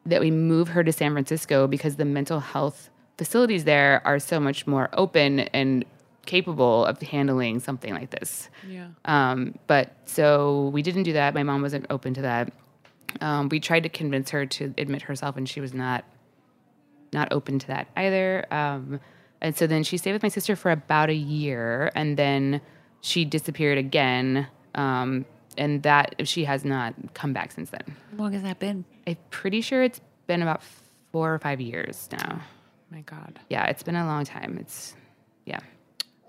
[0.06, 4.40] that we move her to San Francisco because the mental health facilities there are so
[4.40, 5.86] much more open and
[6.26, 8.50] capable of handling something like this.
[8.68, 8.88] Yeah.
[9.06, 11.34] Um, but so we didn't do that.
[11.34, 12.54] My mom wasn't open to that.
[13.22, 16.06] Um, we tried to convince her to admit herself, and she was not
[17.12, 18.46] not open to that either.
[18.52, 19.00] Um,
[19.40, 22.62] and so then she stayed with my sister for about a year, and then
[23.02, 24.48] she disappeared again.
[24.74, 25.26] Um,
[25.58, 27.96] and that she has not come back since then.
[28.12, 28.86] How long has that been?
[29.08, 30.62] I'm pretty sure it's been about
[31.12, 32.42] four or five years now.
[32.92, 33.40] My God.
[33.50, 34.58] Yeah, it's been a long time.
[34.60, 34.96] It's
[35.46, 35.60] yeah.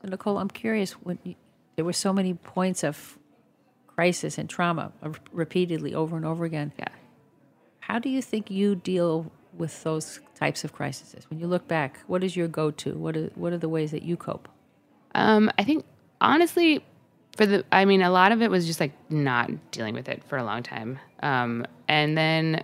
[0.02, 1.34] So Nicole, I'm curious when you,
[1.76, 3.18] there were so many points of
[3.86, 6.72] crisis and trauma uh, repeatedly over and over again.
[6.78, 6.88] Yeah.
[7.80, 11.26] How do you think you deal with those types of crises?
[11.28, 12.94] When you look back, what is your go-to?
[12.94, 14.48] What are what are the ways that you cope?
[15.14, 15.84] Um, I think
[16.20, 16.84] honestly,
[17.36, 20.22] for the, I mean, a lot of it was just like not dealing with it
[20.24, 20.98] for a long time.
[21.22, 22.62] Um, and then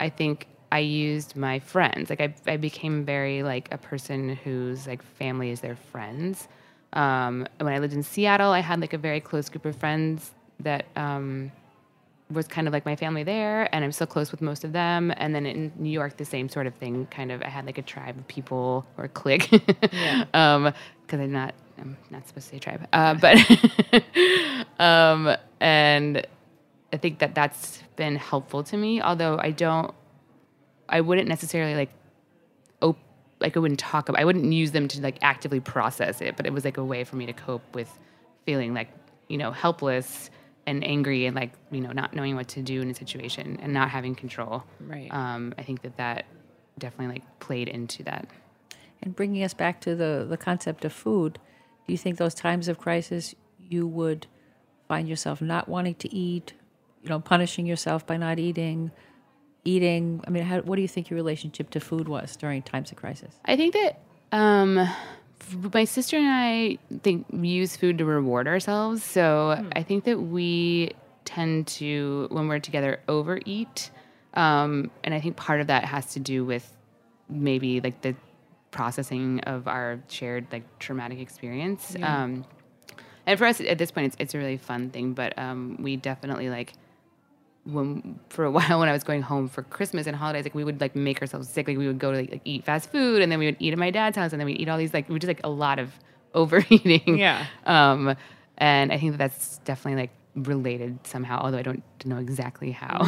[0.00, 2.10] I think I used my friends.
[2.10, 6.48] Like I, I became very like a person whose like family is their friends.
[6.94, 10.32] Um, when I lived in Seattle, I had like a very close group of friends
[10.60, 11.52] that um,
[12.30, 15.12] was kind of like my family there, and I'm still close with most of them.
[15.16, 17.06] And then in New York, the same sort of thing.
[17.06, 19.50] Kind of, I had like a tribe of people or a clique.
[20.34, 22.86] um, because I'm not, I'm not supposed to say tribe.
[22.92, 23.36] Uh, but,
[24.80, 26.26] um, and
[26.92, 29.00] I think that that's been helpful to me.
[29.00, 29.94] Although I don't,
[30.88, 31.90] I wouldn't necessarily like,
[32.80, 32.98] op-
[33.40, 34.20] like I wouldn't talk about.
[34.20, 36.36] I wouldn't use them to like actively process it.
[36.36, 37.90] But it was like a way for me to cope with
[38.46, 38.88] feeling like
[39.28, 40.30] you know helpless
[40.66, 43.72] and angry and like you know not knowing what to do in a situation and
[43.72, 44.64] not having control.
[44.80, 45.12] Right.
[45.12, 46.26] Um, I think that that
[46.78, 48.28] definitely like played into that.
[49.02, 51.38] And bringing us back to the the concept of food,
[51.86, 54.26] do you think those times of crisis you would
[54.88, 56.52] find yourself not wanting to eat,
[57.02, 58.90] you know, punishing yourself by not eating,
[59.64, 60.22] eating?
[60.26, 62.98] I mean, how, what do you think your relationship to food was during times of
[62.98, 63.34] crisis?
[63.44, 64.00] I think that
[64.32, 64.88] um,
[65.74, 69.02] my sister and I think we use food to reward ourselves.
[69.02, 70.92] So I think that we
[71.24, 73.90] tend to, when we're together, overeat.
[74.34, 76.70] Um, and I think part of that has to do with
[77.28, 78.14] maybe like the
[78.72, 81.94] processing of our shared like traumatic experience.
[82.02, 82.44] Um,
[83.26, 85.12] and for us at this point, it's, it's a really fun thing.
[85.12, 86.72] But um, we definitely like
[87.64, 90.64] when for a while when I was going home for Christmas and holidays, like we
[90.64, 91.68] would like make ourselves sick.
[91.68, 93.78] Like we would go to like, eat fast food, and then we would eat at
[93.78, 95.78] my dad's house, and then we'd eat all these like we just like a lot
[95.78, 95.92] of
[96.34, 97.18] overeating.
[97.18, 97.46] Yeah.
[97.66, 98.16] Um,
[98.58, 103.04] and I think that that's definitely like related somehow, although I don't know exactly how.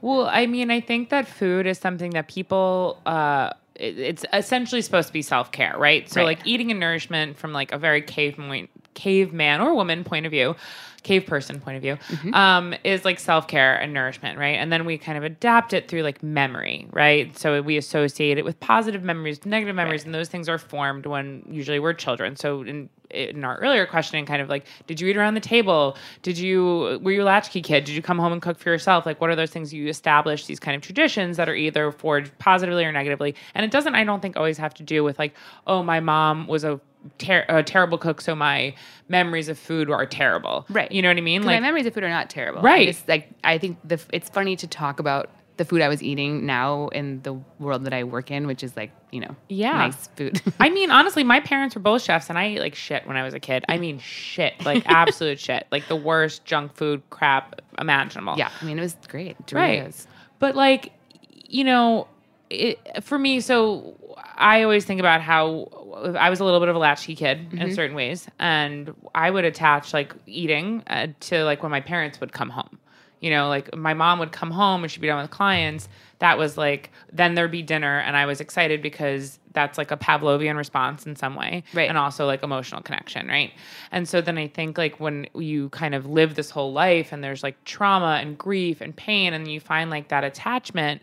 [0.00, 3.00] Well, I mean, I think that food is something that people.
[3.06, 6.08] Uh, it's essentially supposed to be self care, right?
[6.08, 6.38] So, Right.
[6.38, 10.56] like eating and nourishment from like a very caveman, caveman or woman point of view,
[11.02, 11.98] cave person point of view,
[12.32, 14.56] um, is like self care and nourishment, right?
[14.58, 17.36] And then we kind of adapt it through like memory, right?
[17.38, 21.44] So we associate it with positive memories, negative memories, and those things are formed when
[21.50, 22.36] usually we're children.
[22.36, 25.96] So in in our earlier questioning, kind of like, did you eat around the table?
[26.22, 27.84] Did you were you a latchkey kid?
[27.84, 29.06] Did you come home and cook for yourself?
[29.06, 30.46] Like, what are those things you establish?
[30.46, 33.94] These kind of traditions that are either forged positively or negatively, and it doesn't.
[33.94, 35.34] I don't think always have to do with like,
[35.66, 36.80] oh, my mom was a.
[37.18, 38.74] Ter- a terrible cook, so my
[39.08, 40.64] memories of food are terrible.
[40.70, 40.90] Right.
[40.90, 41.42] You know what I mean?
[41.42, 42.62] Like my memories of food are not terrible.
[42.62, 42.88] Right.
[42.88, 46.02] I just, like I think the it's funny to talk about the food I was
[46.02, 49.72] eating now in the world that I work in, which is like you know Yeah.
[49.72, 50.40] nice food.
[50.60, 53.22] I mean, honestly, my parents were both chefs, and I ate like shit when I
[53.22, 53.64] was a kid.
[53.68, 58.34] I mean, shit, like absolute shit, like the worst junk food crap imaginable.
[58.38, 59.36] yeah, I mean it was great.
[59.46, 59.54] Doritos.
[59.54, 60.06] right.
[60.38, 60.92] But like,
[61.30, 62.08] you know,
[62.50, 63.94] it, for me, so
[64.36, 67.74] I always think about how I was a little bit of a latchkey kid in
[67.74, 72.32] certain ways, and I would attach like eating uh, to like when my parents would
[72.32, 72.78] come home.
[73.20, 75.88] You know, like my mom would come home and she'd be done with clients.
[76.18, 79.96] That was like, then there'd be dinner, and I was excited because that's like a
[79.96, 81.88] Pavlovian response in some way, Right.
[81.88, 83.52] And also like emotional connection, right?
[83.92, 87.24] And so then I think like when you kind of live this whole life and
[87.24, 91.00] there's like trauma and grief and pain, and you find like that attachment,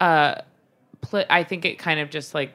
[0.00, 0.36] uh,
[1.00, 2.52] pl- I think it kind of just like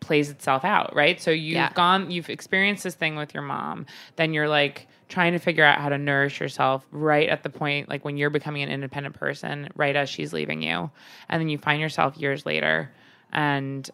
[0.00, 1.20] plays itself out, right?
[1.20, 1.72] So you've Yeah.
[1.74, 5.78] gone, you've experienced this thing with your mom, then you're like trying to figure out
[5.78, 9.68] how to nourish yourself right at the point, like when you're becoming an independent person,
[9.76, 10.90] right as she's leaving you.
[11.28, 12.90] And then you find yourself years later
[13.32, 13.88] and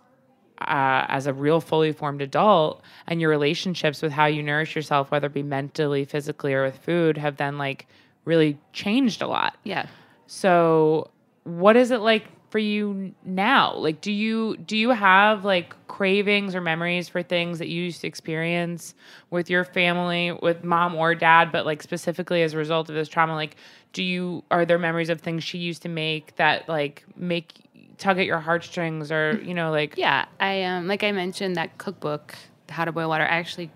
[0.61, 5.11] uh, as a real fully formed adult and your relationships with how you nourish yourself
[5.11, 7.87] whether it be mentally physically or with food have then like
[8.27, 9.87] really changed a lot Yeah.
[10.27, 11.11] so,
[11.45, 13.75] what is it like for you now?
[13.77, 18.01] Like, do you do you have like cravings or memories for things that you used
[18.03, 18.95] to experience
[19.31, 23.09] with your family, with mom or dad, but like specifically as a result of this
[23.09, 23.35] trauma?
[23.35, 23.57] Like,
[23.93, 27.55] do you are there memories of things she used to make that like make
[27.99, 31.79] tug at your heartstrings, or you know, like Yeah, I um like I mentioned that
[31.79, 32.35] cookbook,
[32.69, 33.25] How to Boil Water.
[33.25, 33.71] I actually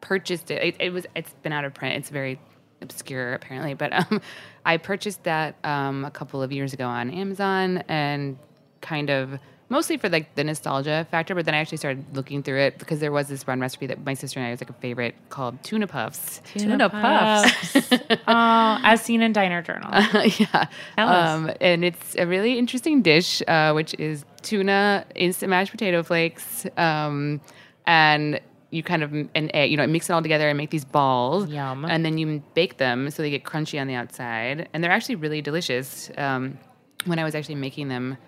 [0.00, 0.62] purchased it.
[0.62, 1.96] It, it was it's been out of print.
[1.96, 2.38] It's very
[2.82, 4.20] obscure apparently, but um,
[4.66, 8.36] I purchased that um, a couple of years ago on Amazon and
[8.80, 9.38] kind of
[9.68, 11.36] mostly for like the nostalgia factor.
[11.36, 14.04] But then I actually started looking through it because there was this one recipe that
[14.04, 16.40] my sister and I was like a favorite called tuna puffs.
[16.56, 17.92] Tuna puffs.
[18.26, 19.90] oh, as seen in Diner Journal.
[20.38, 20.66] yeah.
[20.98, 26.66] Um, and it's a really interesting dish, uh, which is tuna instant mashed potato flakes.
[26.76, 27.40] Um,
[27.86, 28.40] and
[28.70, 31.48] you kind of and egg, you know mix it all together and make these balls.
[31.48, 31.84] Yum.
[31.84, 35.16] And then you bake them so they get crunchy on the outside, and they're actually
[35.16, 36.10] really delicious.
[36.16, 36.58] Um,
[37.04, 38.18] when I was actually making them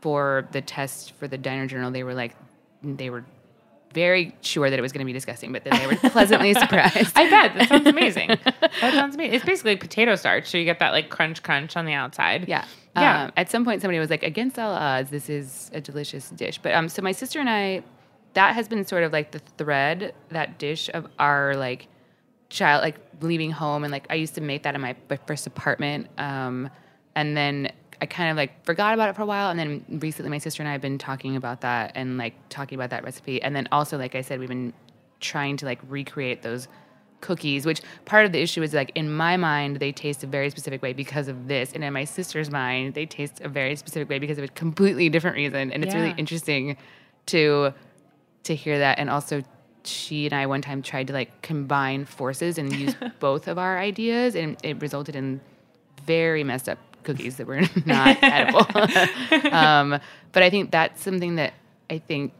[0.00, 2.36] for the test for the Diner Journal, they were like
[2.82, 3.24] they were
[3.92, 7.12] very sure that it was going to be disgusting, but then they were pleasantly surprised.
[7.16, 8.28] I bet that sounds amazing.
[8.44, 9.34] that sounds amazing.
[9.34, 12.48] It's basically potato starch, so you get that like crunch crunch on the outside.
[12.48, 12.64] Yeah.
[12.96, 13.24] Yeah.
[13.24, 16.58] Um, at some point, somebody was like, "Against all odds, this is a delicious dish."
[16.58, 17.82] But um, so my sister and I,
[18.34, 21.88] that has been sort of like the thread, that dish of our like
[22.48, 26.08] child, like leaving home, and like I used to make that in my first apartment,
[26.18, 26.70] um,
[27.14, 30.30] and then I kind of like forgot about it for a while, and then recently
[30.30, 33.42] my sister and I have been talking about that and like talking about that recipe,
[33.42, 34.72] and then also like I said, we've been
[35.20, 36.68] trying to like recreate those
[37.20, 40.48] cookies which part of the issue is like in my mind they taste a very
[40.48, 44.08] specific way because of this and in my sister's mind they taste a very specific
[44.08, 46.76] way because of a completely different reason and it's really interesting
[47.26, 47.72] to
[48.44, 48.98] to hear that.
[48.98, 49.42] And also
[49.84, 53.78] she and I one time tried to like combine forces and use both of our
[53.78, 55.40] ideas and it resulted in
[56.04, 58.66] very messed up cookies that were not edible.
[59.52, 59.98] Um,
[60.32, 61.54] but I think that's something that
[61.88, 62.32] I think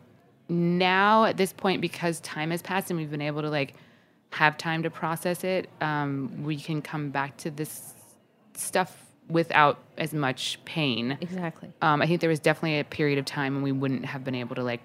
[0.49, 3.75] now at this point because time has passed and we've been able to like
[4.31, 7.95] have time to process it um, we can come back to this
[8.55, 11.17] stuff without as much pain.
[11.21, 11.73] Exactly.
[11.83, 14.35] um, i think there was definitely a period of time when we wouldn't have been
[14.35, 14.81] able to like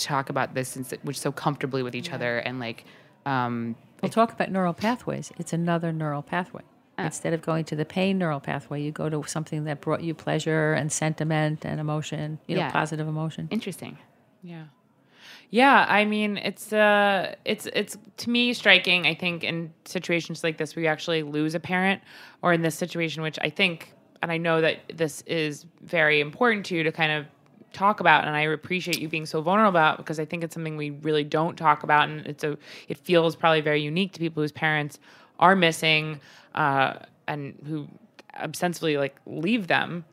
[0.00, 2.84] talk about this since we're so comfortably with each other and like
[3.26, 5.30] um, We'll talk about neural pathways.
[5.38, 6.62] It's another neural pathway.
[6.98, 10.12] Instead of going to the pain neural pathway, you go to something that brought you
[10.12, 12.70] pleasure and sentiment and emotion, you know, Yeah.
[12.70, 13.48] positive emotion.
[13.50, 13.96] interesting
[14.42, 14.64] Yeah.
[15.48, 20.58] Yeah, I mean, it's uh it's it's to me striking, I think in situations like
[20.58, 22.02] this where you actually lose a parent
[22.42, 23.92] or in this situation which I think
[24.22, 27.26] and I know that this is very important to you to kind of
[27.72, 30.76] talk about and I appreciate you being so vulnerable about because I think it's something
[30.76, 32.58] we really don't talk about and it's a
[32.88, 34.98] it feels probably very unique to people whose parents
[35.38, 36.20] are missing
[36.54, 36.94] uh
[37.28, 37.88] and who
[38.38, 40.04] ostensibly like leave them.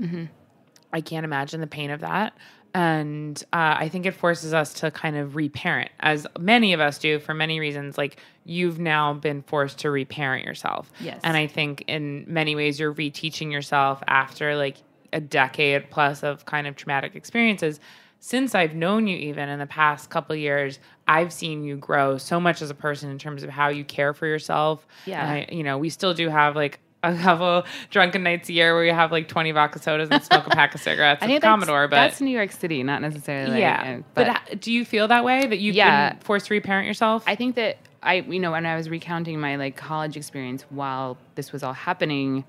[0.94, 2.34] I can't imagine the pain of that.
[2.74, 7.00] And uh, I think it forces us to kind of reparent, as many of us
[7.00, 7.98] do for many reasons.
[7.98, 10.92] Like you've now been forced to reparent yourself.
[11.00, 11.20] Yes.
[11.24, 14.78] And I think in many ways you're reteaching yourself after like
[15.14, 17.80] a decade plus of kind of traumatic experiences.
[18.20, 22.18] Since I've known you, even in the past couple of years, I've seen you grow
[22.18, 24.86] so much as a person in terms of how you care for yourself.
[25.06, 25.22] Yeah.
[25.22, 28.74] And I, you know, we still do have like a couple drunken nights a year
[28.74, 31.34] where we have like 20 vodka sodas and smoke a pack of cigarettes at the
[31.34, 33.60] that's- Commodore, but that's New York City, not necessarily.
[33.60, 34.00] yeah.
[34.00, 36.14] uh, but, ha- do you feel that way that you've Yeah.
[36.14, 37.24] been forced to reparent yourself?
[37.28, 41.18] I think that I, you know, when I was recounting my like college experience while
[41.36, 42.46] this was all happening,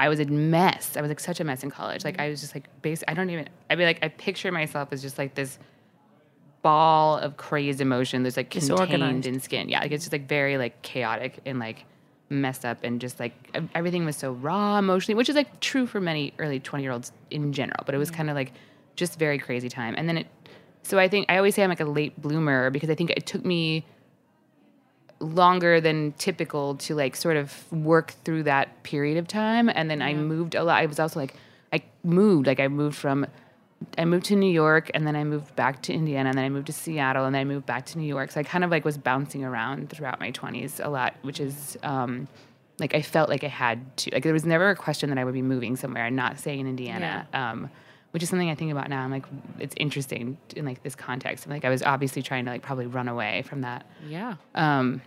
[0.00, 0.96] I was a mess.
[0.96, 2.04] I was like such a mess in college.
[2.04, 2.22] Like mm-hmm.
[2.22, 3.04] I was just like base.
[3.06, 3.50] I don't even.
[3.68, 5.58] I mean, like I picture myself as just like this
[6.62, 9.68] ball of crazed emotion that's like contained in skin.
[9.68, 11.84] Yeah, like it's just like very like chaotic and like
[12.30, 13.34] messed up and just like
[13.74, 17.12] everything was so raw emotionally, which is like true for many early twenty year olds
[17.30, 17.82] in general.
[17.84, 18.16] But it was mm-hmm.
[18.16, 18.54] kind of like
[18.96, 19.94] just very crazy time.
[19.98, 20.28] And then it.
[20.82, 23.26] So I think I always say I'm like a late bloomer because I think it
[23.26, 23.84] took me
[25.20, 29.68] longer than typical to like sort of work through that period of time.
[29.68, 30.80] And then i moved a lot.
[30.82, 31.34] I was also like
[31.72, 33.26] i moved like i moved from
[33.96, 36.48] i moved to new york and then i moved back to indiana and then i
[36.48, 38.30] moved to seattle and then i moved back to new york.
[38.30, 41.78] So i kind of like was bouncing around throughout my 20s a lot which is
[41.82, 42.26] um
[42.78, 45.24] like i felt like i had to like there was never a question that i
[45.24, 47.70] would be moving somewhere and not staying in indiana um
[48.12, 49.04] which is something i think about now.
[49.04, 49.26] I'm like
[49.60, 51.46] it's interesting in like this context.
[51.46, 53.86] I'm like i was obviously trying to like probably run away from that.
[54.08, 54.34] Yeah.
[54.56, 55.00] um,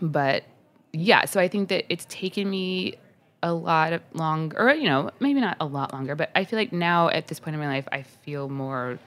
[0.00, 0.44] but
[0.92, 2.94] yeah, so I think that it's taken me
[3.42, 6.58] a lot of long, or you know, maybe not a lot longer, but I feel
[6.58, 8.98] like now at this point in my life, I feel more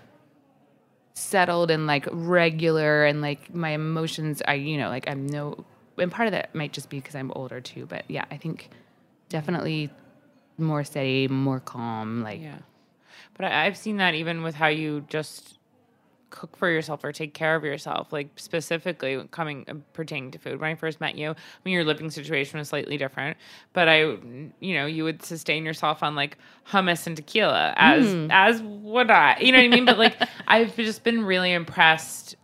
[1.14, 5.66] settled and like regular, and like my emotions, I you know, like I'm no,
[5.98, 8.70] and part of that might just be because I'm older too, but yeah, I think
[9.30, 9.90] definitely
[10.58, 12.60] more steady, more calm, like Yeah.
[13.36, 15.59] But I, I've seen that even with how you just
[16.30, 20.60] cook for yourself or take care of yourself, like specifically coming uh, pertaining to food.
[20.60, 23.38] When I first met you, I mean, your living situation was slightly different,
[23.74, 24.02] but I,
[24.60, 29.38] you know, you would sustain yourself on like hummus and tequila, as as would I.
[29.40, 29.86] You know what I mean?
[29.86, 30.18] But like,
[30.48, 32.36] I've just been really impressed.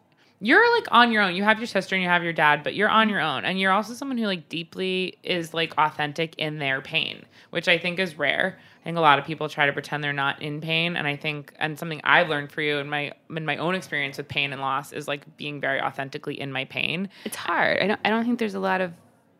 [0.41, 1.35] You're like on your own.
[1.35, 3.59] You have your sister and you have your dad, but you're on your own, and
[3.59, 7.99] you're also someone who like deeply is like authentic in their pain, which I think
[7.99, 8.59] is rare.
[8.85, 11.15] I think a lot of people try to pretend they're not in pain, and I
[11.15, 14.53] think and something I've learned for you in my in my own experience with pain
[14.53, 17.09] and loss is like being very authentically in my pain.
[17.23, 17.79] it's hard.
[17.81, 18.93] I don't, I don't think there's a lot of,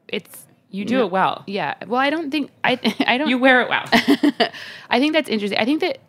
[0.08, 1.44] it's You do it well.
[1.46, 1.76] yeah.
[1.86, 3.30] Well, I don't think I, I don't.
[3.30, 3.86] You wear it well.
[4.90, 5.60] I think that's interesting.
[5.60, 6.00] I think that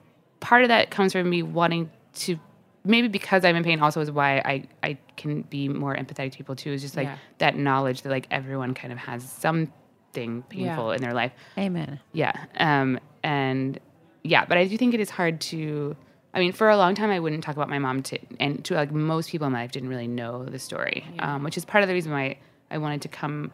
[0.41, 2.39] part of that comes from me wanting to
[2.85, 6.39] maybe because I'm in pain also is why I, I can be more empathetic to
[6.39, 7.19] people too, is just like Yeah.
[7.39, 10.95] that knowledge that like everyone kind of has something painful Yeah.
[10.95, 11.33] in their life.
[11.59, 12.01] Amen.
[12.13, 12.33] Yeah.
[12.59, 13.81] Um and
[14.23, 15.97] yeah, but I do think it is hard to
[16.33, 18.75] I mean, for a long time I wouldn't talk about my mom to and to
[18.75, 21.05] like most people in my life didn't really know the story.
[21.19, 22.39] Um, which is part of the reason why
[22.71, 23.53] I wanted to come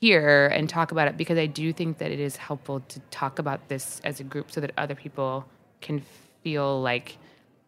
[0.00, 3.38] here and talk about it because I do think that it is helpful to talk
[3.38, 5.46] about this as a group so that other people
[5.80, 6.02] can
[6.42, 7.16] feel like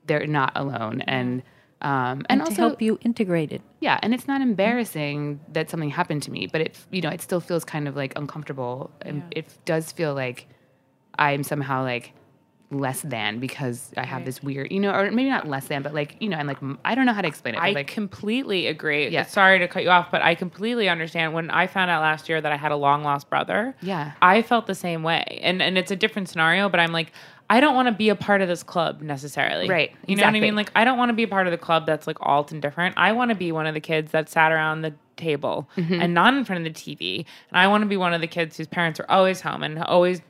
[0.06, 1.42] they're not alone and
[1.82, 3.60] um, and, And, also help you integrate it.
[3.80, 7.20] yeah, and it's not embarrassing that something happened to me, but it you know it
[7.20, 10.48] still feels kind of like uncomfortable, and it does feel like
[11.18, 12.12] I'm somehow like
[12.72, 15.94] less than because I have this weird, you know, or maybe not less than, but
[15.94, 17.58] like you know, I'm like I don't know how to explain it.
[17.58, 19.08] I like completely agree.
[19.08, 19.24] Yeah.
[19.24, 21.32] Sorry to cut you off, but I completely understand.
[21.32, 24.12] When I found out last year that I had a long lost brother, Yeah.
[24.20, 25.40] I felt the same way.
[25.42, 27.12] And and it's a different scenario, but I'm like,
[27.48, 29.68] I don't want to be a part of this club necessarily.
[29.68, 30.56] Right, You know what I mean?
[30.56, 32.60] Like I don't want to be a part of the club that's like alt and
[32.60, 32.96] different.
[32.98, 35.94] I want to be one of the kids that sat around the table Mm-hmm.
[36.00, 37.24] and not in front of the TV.
[37.50, 39.78] And I want to be one of the kids whose parents are always home and
[39.82, 40.20] always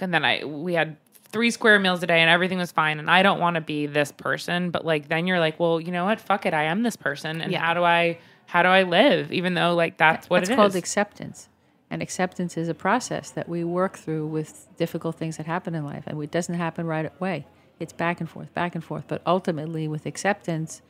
[0.00, 0.96] and then I we had
[1.30, 3.86] three square meals a day and everything was fine and I don't want to be
[3.86, 6.82] this person but like then you're like well you know what fuck it I am
[6.82, 7.60] this person and Yeah.
[7.60, 10.56] how do I how do I live even though like that's what That's it is
[10.56, 11.48] called acceptance.
[11.94, 15.84] And acceptance is a process that we work through with difficult things that happen in
[15.84, 16.02] life.
[16.08, 17.46] And it doesn't happen right away.
[17.78, 19.04] It's back and forth, back and forth.
[19.06, 20.82] But ultimately, with acceptance,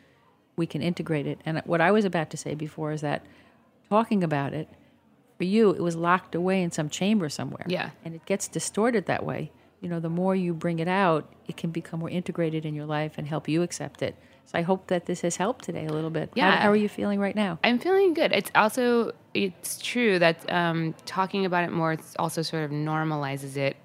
[0.57, 1.43] we can integrate it.
[1.45, 3.23] And what I was about to say before is that
[3.91, 4.67] talking about it,
[5.37, 7.67] for you, it was locked away in some chamber somewhere.
[7.69, 7.91] Yeah.
[8.03, 9.53] And it gets distorted that way
[9.85, 12.87] you know, the more you bring it out, it can become more integrated in your
[12.87, 14.17] life and help you accept it.
[14.47, 16.29] So I hope that this has helped today a little bit.
[16.31, 16.57] How- Yeah.
[16.63, 17.59] How, are you feeling right now?
[17.65, 18.33] I'm feeling good.
[18.33, 23.57] It's also it's true that um, talking about it more it's also sort of normalizes
[23.57, 23.77] it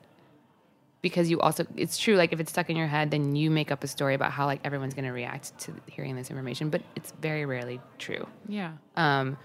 [1.02, 3.72] because you also it's true like if it's stuck in your head then you make
[3.72, 6.82] up a story about how like everyone's going to react to hearing this information but
[6.96, 8.74] it's very rarely true Yeah.
[8.98, 9.38] um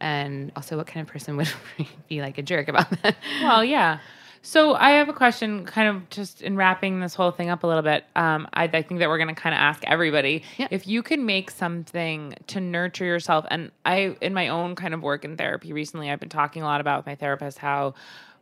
[0.00, 1.48] and also what kind of person would
[2.08, 3.98] be like a jerk about that Well, yeah.
[4.42, 7.66] So I have a question, kind of just in wrapping this whole thing up a
[7.66, 8.04] little bit.
[8.16, 10.68] Um, I, I think that we're going to kind of ask everybody Yeah.
[10.70, 13.46] if you could make something to nurture yourself.
[13.50, 16.66] And I, in my own kind of work in therapy recently, I've been talking a
[16.66, 17.94] lot about with my therapist how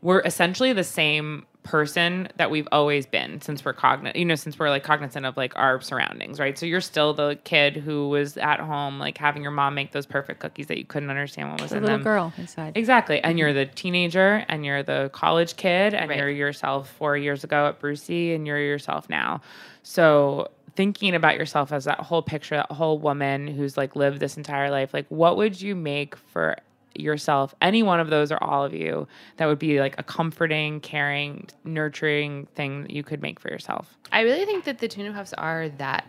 [0.02, 4.56] we're essentially the same person that we've always been since we're cognizant, you know, since
[4.56, 6.56] we're like cognizant of like our surroundings, right?
[6.56, 10.06] So you're still the kid who was at home, like having your mom make those
[10.06, 12.04] perfect cookies that you couldn't understand what was The in little them.
[12.04, 12.76] girl inside.
[12.76, 13.16] Exactly.
[13.20, 13.38] And mm-hmm.
[13.38, 16.18] you're the teenager and you're the college kid and Right.
[16.18, 19.40] you're yourself four years ago at Brucie and you're yourself now.
[19.82, 24.36] So thinking about yourself as that whole picture, that whole woman who's like lived this
[24.36, 26.56] entire life, like what would you make for
[27.00, 30.80] yourself, any one of those or all of you, that would be like a comforting,
[30.80, 33.96] caring, nurturing thing that you could make for yourself?
[34.12, 36.06] I really think that the tuna puffs are that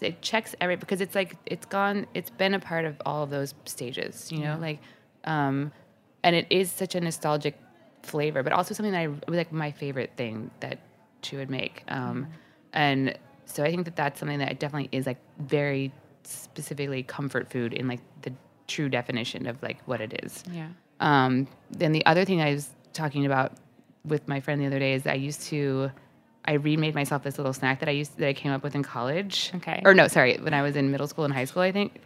[0.00, 3.30] it checks every because it's like it's gone it's been a part of all of
[3.30, 4.78] those stages you know like
[5.24, 5.72] um
[6.22, 7.58] and it is such a nostalgic
[8.02, 10.78] flavor but also something that i like my favorite thing that
[11.22, 12.26] she would make um
[12.72, 15.92] and so i think that that's something that definitely is like very
[16.24, 18.32] specifically comfort food in like the
[18.66, 20.68] true definition of like what it is Yeah.
[21.00, 23.52] um, then the other thing I was talking about
[24.04, 25.90] with my friend the other day is I used to,
[26.44, 28.82] I remade myself this little snack that I used that I came up with in
[28.84, 29.50] college.
[29.56, 29.82] Okay.
[29.84, 32.00] Or no, sorry, when I was in middle school and high school, I think.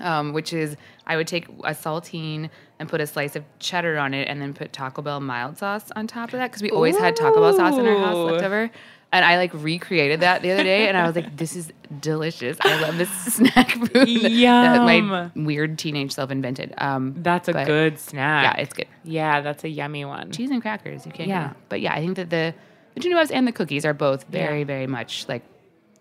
[0.00, 0.76] Um, which is
[1.06, 4.54] I would take a saltine and put a slice of cheddar on it, and then
[4.54, 7.52] put Taco Bell mild sauce on top of that because we always had Taco Bell
[7.52, 8.22] sauce in our house Ooh.
[8.30, 8.70] left over.
[9.10, 12.58] And I like recreated that the other day, and I was like, "This is delicious!
[12.60, 17.66] I love this snack food that my weird teenage self invented." Um, That's a but-
[17.66, 18.56] good snack.
[18.56, 20.30] Yeah, it's good Yeah, that's a yummy one.
[20.30, 21.06] cheese and crackers.
[21.06, 21.28] You can't.
[21.28, 21.40] Yeah.
[21.48, 21.52] Yeah.
[21.70, 22.54] But yeah, I think that the
[22.94, 24.64] the tuna puffs and the cookies are both very, Yeah.
[24.66, 25.42] very much like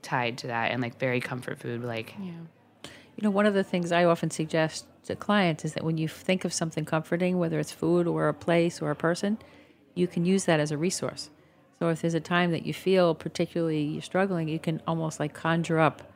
[0.02, 1.86] tied to that and like very comfort food.
[1.86, 2.32] Like Yeah.
[3.16, 6.10] You know, one of the things I often suggest to clients is that when you
[6.10, 9.38] think of something comforting, whether it's food or a place or a person,
[9.96, 11.30] you can use that as a resource.
[11.80, 15.34] So if there's a time that you feel particularly you're struggling, you can almost like
[15.34, 16.12] conjure up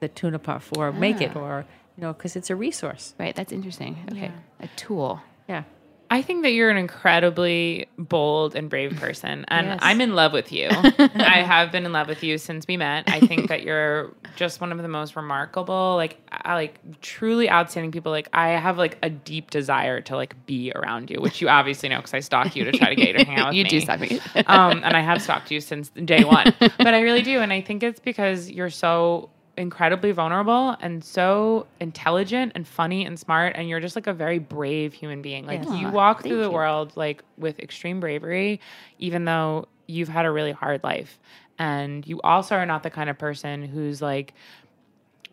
[0.00, 1.40] the tuna puff or make it ah.
[1.40, 3.14] or, you know, because it's a resource.
[3.18, 3.96] right, that's interesting.
[4.12, 5.20] Okay, a tool.
[5.48, 5.64] Yeah.
[6.10, 9.78] I think that you're an incredibly bold and brave person, and Yes.
[9.82, 10.68] I'm in love with you.
[10.72, 13.04] I have been in love with you since we met.
[13.08, 17.92] I think that you're just one of the most remarkable, like, I, like truly outstanding
[17.92, 18.10] people.
[18.10, 21.88] Like, I have like a deep desire to like be around you, which you obviously
[21.90, 23.64] know because I stalk you to try to get you to hang out with you
[23.64, 23.70] me.
[23.70, 24.20] do stalk me.
[24.46, 26.54] um, and I have stalked you since day one.
[26.58, 29.28] But I really do, and I think it's because you're so
[29.58, 34.38] incredibly vulnerable and so intelligent and funny and smart, and you're just like a very
[34.38, 35.46] brave human being.
[35.46, 35.72] Like Yes.
[35.72, 36.50] you Aw, walk through the you.
[36.50, 38.60] world like with extreme bravery,
[38.98, 41.18] even though you've had a really hard life,
[41.58, 44.34] and you also are not the kind of person who's like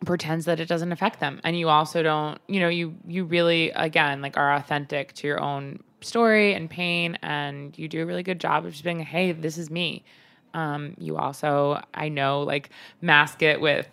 [0.05, 3.71] pretends that it doesn't affect them and you also don't you know you you really
[3.71, 8.21] again like are authentic to your own story and pain and you do a really
[8.21, 10.03] good job of just being hey this is me
[10.53, 12.69] um you also i know like
[13.01, 13.89] mask it with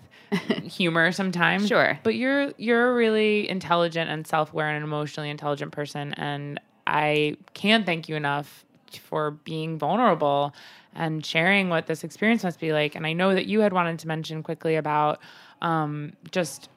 [0.64, 1.98] humor sometimes Sure.
[2.02, 7.84] but you're you're a really intelligent and self-aware and emotionally intelligent person and i can't
[7.86, 8.64] thank you enough
[9.02, 10.54] for being vulnerable
[10.94, 13.98] and sharing what this experience must be like and i know that you had wanted
[13.98, 15.18] to mention quickly about
[15.60, 16.68] um, just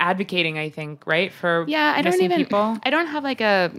[0.00, 2.36] advocating i think right for yeah, I don't even.
[2.38, 3.70] people I don't have like a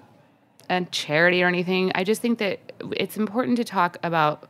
[0.70, 1.92] a charity or anything.
[1.96, 2.60] I just think that
[2.92, 4.50] it's important to talk about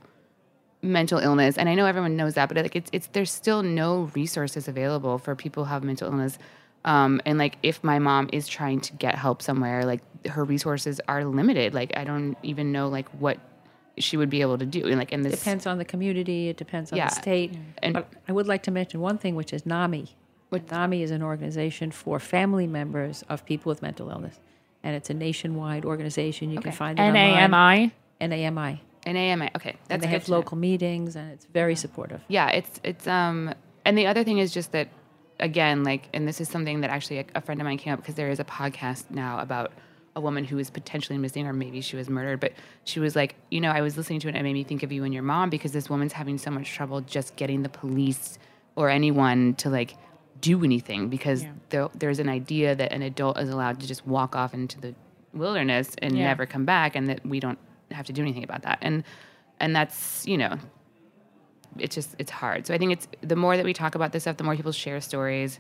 [0.82, 4.12] mental illness, and I know everyone knows that, but like it's it's there's still no
[4.14, 6.38] resources available for people who have mental illness.
[6.86, 11.02] Um, and like if my mom is trying to get help somewhere, like her resources
[11.08, 11.74] are limited.
[11.74, 13.40] Like I don't even know like what
[13.98, 14.86] she would be able to do.
[14.88, 16.50] And like in this depends on the community.
[16.50, 17.10] It depends on Yeah.
[17.10, 17.58] the state.
[17.82, 20.16] And- but I would like to mention one thing, which is NAMI.
[20.50, 24.40] What NAMI is an organization for family members of people with mental illness,
[24.84, 26.52] and it's a nationwide organization.
[26.52, 27.52] You can find it online.
[27.52, 28.82] nami NAMI.
[29.08, 29.50] An AMI.
[29.56, 30.38] Okay, And that's they good have to know.
[30.38, 32.22] local meetings, and it's very supportive.
[32.28, 33.54] yeah it's it's um
[33.86, 34.88] and the other thing is just that
[35.40, 38.00] again like and this is something that actually a, a friend of mine came up
[38.02, 39.72] because there is a podcast now about
[40.16, 42.52] a woman who is potentially missing or maybe she was murdered but
[42.86, 44.82] she was like you know i was listening to it and it made me think
[44.82, 47.70] of you and your mom because this woman's having so much trouble just getting the
[47.70, 48.40] police
[48.76, 49.96] or anyone to like
[50.42, 54.36] do anything because there, there's an idea that an adult is allowed to just walk
[54.36, 54.96] off into the
[55.34, 56.26] wilderness and Yeah.
[56.26, 57.60] never come back and that we don't
[57.92, 59.04] have to do anything about that and
[59.60, 60.58] and that's you know,
[61.80, 62.68] it's just it's hard.
[62.68, 64.72] So I think it's the more that we talk about this stuff, the more people
[64.72, 65.60] share stories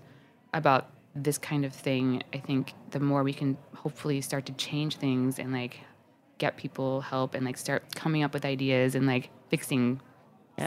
[0.53, 2.23] about this kind of thing.
[2.33, 5.79] I think the more we can hopefully start to change things and like
[6.37, 9.99] get people help and like start coming up with ideas and like fixing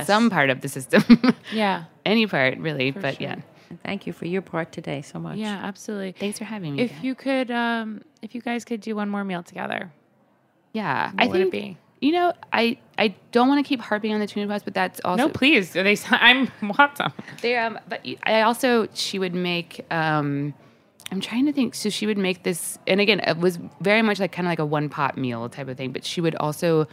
[0.04, 1.02] some part of the system.
[1.52, 1.84] Yeah.
[2.04, 2.90] Any part, really.
[2.92, 3.36] but yeah.
[3.68, 5.36] And thank you for your part today so much.
[5.38, 6.12] Yeah, absolutely.
[6.12, 6.82] Thanks for having me.
[6.82, 7.04] If again.
[7.04, 9.92] you could, um, if you guys could do one more meal together,
[10.72, 11.78] yeah, what I would it think be?
[12.00, 15.00] you know, I I don't want to keep harping on the tuna puffs, but that's
[15.04, 15.72] also No, please.
[15.72, 15.96] They.
[16.10, 17.12] I'm want some.
[17.42, 20.54] They um, but I also she would make um,
[21.12, 21.74] I'm trying to think.
[21.74, 24.58] So she would make this, and again, it was very much like kind of like
[24.58, 25.92] a one pot meal type of thing.
[25.92, 26.86] But she would also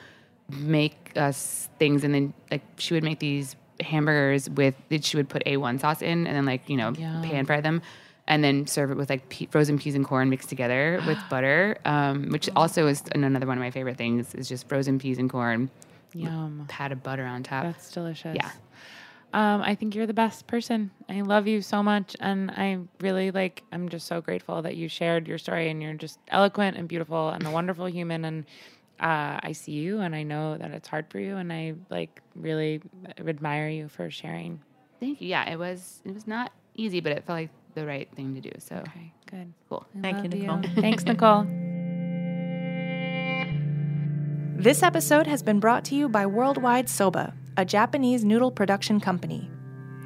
[0.49, 5.30] make us things, and then like she would make these hamburgers with that she would
[5.30, 7.82] put A1 sauce in, and then like you know pan fry them.
[8.28, 11.78] And then serve it with like pe- frozen peas and corn mixed together with butter,
[11.86, 14.36] um, which also is another one of my favorite things.
[14.36, 15.69] Is just frozen peas and corn,
[16.13, 16.65] Yum.
[16.67, 17.63] pat of butter on top.
[17.63, 18.36] That's delicious.
[18.36, 18.51] Yeah.
[19.34, 20.89] Um, I think you're the best person.
[21.09, 23.63] I love you so much, and I really like.
[23.71, 27.30] I'm just so grateful that you shared your story, and you're just eloquent and beautiful,
[27.30, 28.25] and a wonderful human.
[28.25, 28.45] And
[28.99, 32.21] uh, I see you, and I know that it's hard for you, and I like
[32.36, 32.82] really
[33.19, 34.61] admire you for sharing.
[34.99, 35.28] Thank you.
[35.28, 38.41] Yeah, it was it was not easy, but it felt like the right thing to
[38.41, 38.51] do.
[38.57, 39.53] So Okay, good.
[39.69, 39.86] cool.
[39.97, 40.82] I Thank you, love Nicole.
[40.84, 41.43] Thanks, Nicole.
[44.59, 49.49] This episode has been brought to you by Worldwide Soba, a Japanese noodle production company.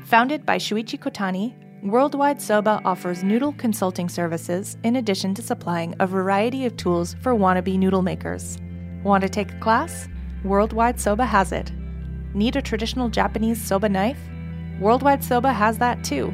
[0.05, 1.53] Founded by Shuichi Kotani,
[1.83, 7.33] Worldwide Soba offers noodle consulting services in addition to supplying a variety of tools for
[7.33, 8.57] wannabe noodle makers.
[9.03, 10.09] Want to take a class?
[10.43, 11.71] Worldwide Soba has it.
[12.33, 14.19] Need a traditional Japanese soba knife?
[14.81, 16.33] Worldwide Soba has that too.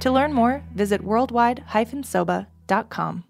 [0.00, 3.24] To learn more, visit worldwide-soba.com.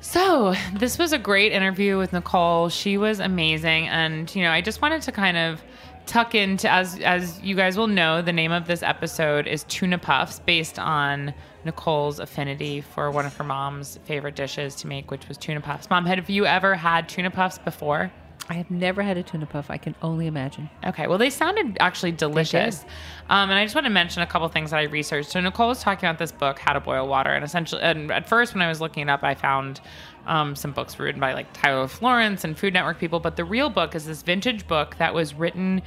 [0.00, 2.68] So, this was a great interview with Nicole.
[2.68, 5.62] She was amazing and, you know, I just wanted to kind of
[6.06, 9.98] tuck into as as you guys will know, the name of this episode is Tuna
[9.98, 11.32] Puffs based on
[11.64, 15.88] Nicole's affinity for one of her mom's favorite dishes to make, which was tuna puffs.
[15.88, 18.10] Mom, have you ever had tuna puffs before?
[18.48, 19.70] I have never had a tuna puff.
[19.70, 20.68] I can only imagine.
[20.84, 22.84] Okay, well, they sounded actually delicious.
[23.30, 25.30] Um, and I just want to mention a couple things that I researched.
[25.30, 28.28] So Nicole was talking about this book, How to Boil Water, and essentially, and at
[28.28, 29.80] first when I was looking it up, I found
[30.26, 33.20] um, some books written by like Tyler Florence and Food Network people.
[33.20, 35.80] But the real book is this vintage book that was written,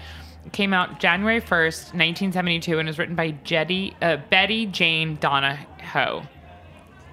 [0.54, 5.18] came out January first, nineteen seventy two, and is written by Jetty, uh, Betty Jane
[5.18, 6.24] Donahoe.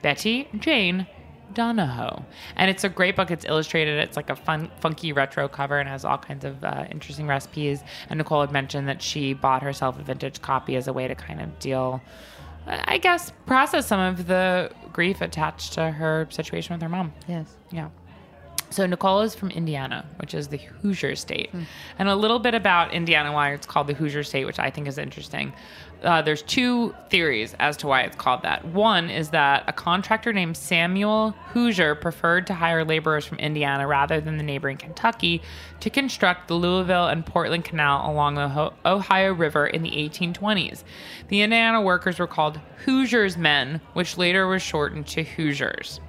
[0.03, 1.07] Betty Jane
[1.55, 2.25] Donahoe.
[2.57, 3.31] And it's a great book.
[3.31, 3.99] It's illustrated.
[3.99, 7.83] It's like a fun, funky retro cover and has all kinds of uh, interesting recipes.
[8.11, 11.15] And Nicole had mentioned that she bought herself a vintage copy as a way to
[11.15, 12.03] kind of deal,
[12.67, 17.13] I guess, process some of the grief attached to her situation with her mom.
[17.29, 17.57] Yes.
[17.71, 17.89] Yeah.
[18.73, 21.51] So Nicole is from Indiana, which is the Hoosier state,
[21.99, 24.89] and a little bit about Indiana why it's called the Hoosier state, which I think
[24.89, 25.53] is interesting.
[26.03, 28.65] Uh, there's two theories as to why it's called that.
[28.65, 34.21] One is that a contractor named Samuel Hoosier preferred to hire laborers from Indiana rather
[34.21, 35.43] than the neighboring Kentucky
[35.81, 40.83] to construct the Louisville and Portland Canal along the Ohio River in the 1820s.
[41.29, 46.01] The Indiana workers were called Hoosiers men, which later was shortened to Hoosiers.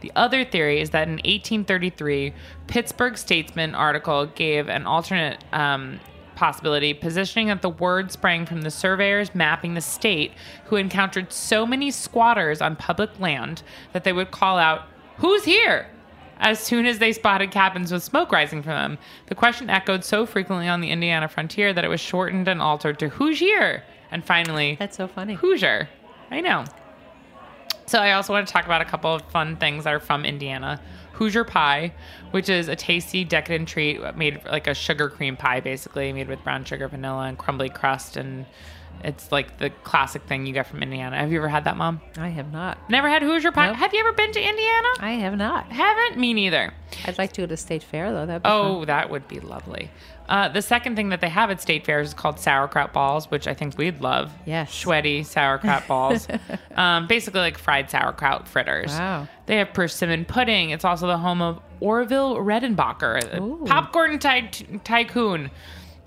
[0.00, 2.32] The other theory is that in 1833,
[2.66, 6.00] Pittsburgh Statesman article gave an alternate um,
[6.38, 10.32] possibility, positioning that the word sprang from the surveyors mapping the state
[10.66, 14.82] who encountered so many squatters on public land that they would call out,
[15.16, 15.90] Who's here?
[16.38, 18.98] As soon as they spotted cabins with smoke rising from them.
[19.26, 23.00] The question echoed so frequently on the Indiana frontier that it was shortened and altered
[23.00, 23.82] to Who's here?
[24.12, 25.34] And finally, That's so funny.
[25.34, 25.88] Hoosier.
[26.30, 26.64] I know.
[27.88, 30.24] So I also want to talk about a couple of fun things that are from
[30.24, 30.80] Indiana.
[31.14, 31.92] Hoosier pie,
[32.30, 36.44] which is a tasty, decadent treat made like a sugar cream pie, basically made with
[36.44, 38.46] brown sugar, vanilla, and crumbly crust, and
[39.02, 41.16] it's like the classic thing you get from Indiana.
[41.16, 42.00] Have you ever had that, Mom?
[42.16, 42.78] I have not.
[42.90, 43.68] Never had Hoosier pie.
[43.68, 43.76] Nope.
[43.76, 44.88] Have you ever been to Indiana?
[45.00, 45.72] I have not.
[45.72, 46.18] Haven't.
[46.18, 46.72] Me neither.
[47.04, 48.26] I'd like to go to State Fair though.
[48.26, 48.86] That'd Oh, fun.
[48.86, 49.90] that would be lovely.
[50.28, 53.46] Uh, the second thing that they have at state fairs is called sauerkraut balls, which
[53.46, 54.30] I think we'd love.
[54.44, 54.72] Yes.
[54.74, 56.28] Sweaty sauerkraut balls.
[56.76, 58.88] um, basically like fried sauerkraut fritters.
[58.88, 59.26] Wow.
[59.46, 60.70] They have persimmon pudding.
[60.70, 63.64] It's also the home of Orville Redenbacher, Ooh.
[63.64, 64.50] popcorn ty-
[64.84, 65.50] tycoon.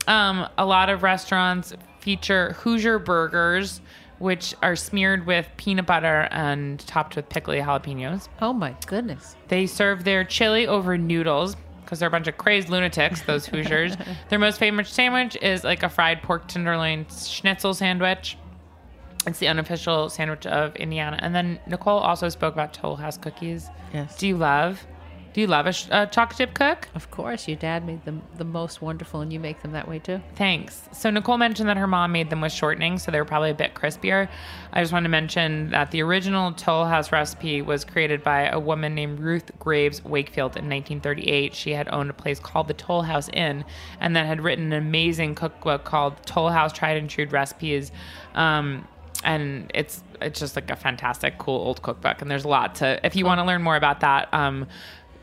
[0.08, 3.82] Um, a lot of restaurants feature Hoosier burgers,
[4.20, 8.28] which are smeared with peanut butter and topped with pickly jalapenos.
[8.42, 9.36] Oh my goodness.
[9.48, 11.56] They serve their chili over noodles
[11.92, 13.98] because they're a bunch of crazed lunatics, those Hoosiers.
[14.30, 18.38] their most famous sandwich is like a fried pork tenderloin schnitzel sandwich.
[19.28, 21.20] It's the unofficial sandwich of Indiana.
[21.22, 23.70] And then Nicole also spoke about Toll House cookies.
[23.94, 24.18] Yes.
[24.18, 24.82] Do you love
[25.34, 26.90] Do you love a, sh- a chocolate chip cook?
[26.94, 30.00] Of course, your dad made them the most wonderful, and you make them that way
[30.00, 30.22] too.
[30.36, 30.90] Thanks.
[30.92, 33.56] So Nicole mentioned that her mom made them with shortening, so they were probably a
[33.56, 34.28] bit crispier.
[34.74, 38.60] I just want to mention that the original Toll House recipe was created by a
[38.60, 41.56] woman named Ruth Graves Wakefield in 1938.
[41.56, 43.64] She had owned a place called the Toll House Inn,
[44.00, 47.92] and then had written an amazing cookbook called Toll House Tried and True Recipes.
[48.36, 48.88] Um,
[49.24, 52.22] and it's it's just like a fantastic, cool old cookbook.
[52.22, 53.04] And there's a lot to.
[53.06, 54.68] If you want to learn more about that, um,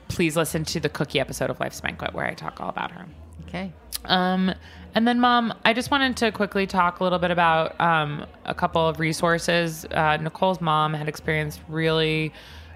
[0.09, 3.07] please listen to the cookie episode of Life's Banquet where I talk all about her.
[3.47, 3.73] Okay.
[4.05, 4.53] Um,
[4.95, 8.55] and then, Mom, I just wanted to quickly talk a little bit about um, a
[8.55, 9.85] couple of resources.
[9.91, 12.33] Uh, Nicole's mom had experienced really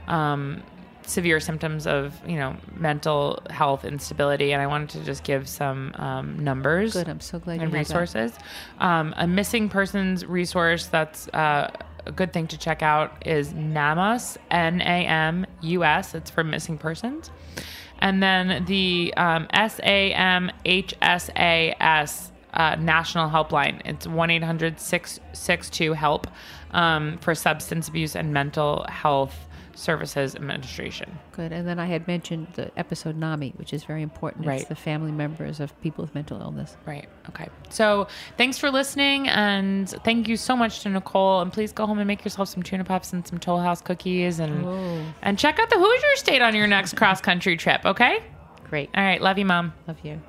[0.09, 0.63] um,
[1.07, 5.93] severe symptoms of, you know, mental health instability, and I wanted to just give some
[5.97, 6.95] um, numbers.
[6.95, 7.09] Good.
[7.09, 8.33] I'm so glad and resources.
[8.79, 11.71] Um, a missing persons resource that's uh,
[12.07, 16.15] a good thing to check out is NAMUS, N A M U S.
[16.15, 17.31] It's for missing persons.
[17.99, 20.53] And then the um, SAMHSA's
[22.55, 23.81] uh, National Helpline.
[23.85, 26.27] It's 1 800 662 HELP
[26.73, 29.47] um, for Substance Abuse and Mental Health
[29.83, 31.19] Services Administration.
[31.33, 31.53] Good.
[31.53, 34.47] And then I had mentioned the episode NAMI, which is very important.
[34.47, 34.61] Right.
[34.61, 36.77] It's the family members of people with mental illness.
[36.87, 37.09] Right.
[37.29, 37.49] Okay.
[37.71, 38.07] So
[38.39, 41.41] thanks for listening, and thank you so much to Nicole.
[41.41, 44.39] And please go home and make yourself some tuna puffs and some Toll House cookies,
[44.39, 45.03] and Oh.
[45.23, 47.85] and check out the Hoosier State on your next cross country trip.
[47.85, 48.23] Okay.
[48.71, 48.91] Great.
[48.95, 49.21] All right.
[49.21, 49.75] Love you, mom.
[49.87, 50.21] Love you.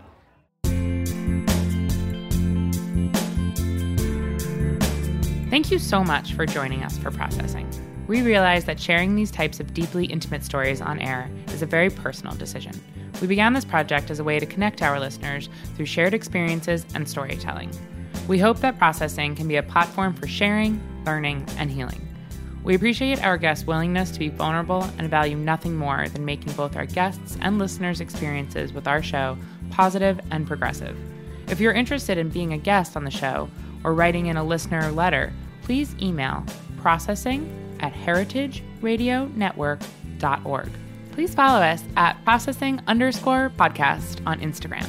[5.50, 7.70] Thank you so much for joining us for processing.
[8.06, 11.90] We realize that sharing these types of deeply intimate stories on air is a very
[11.90, 12.74] personal decision.
[13.22, 17.08] We began this project as a way to connect our listeners through shared experiences and
[17.08, 17.72] storytelling.
[18.28, 22.06] We hope that processing can be a platform for sharing, learning, and healing.
[22.66, 26.76] We appreciate our guests' willingness to be vulnerable and value nothing more than making both
[26.76, 29.38] our guests' and listeners' experiences with our show
[29.70, 30.98] positive and progressive.
[31.48, 33.50] If you're interested in being a guest on the show
[33.86, 35.32] or writing in a listener letter,
[35.62, 36.46] please email
[36.78, 40.70] processing at heritageradionetwork.org.
[41.12, 44.88] Please follow us at processing underscore podcast on Instagram.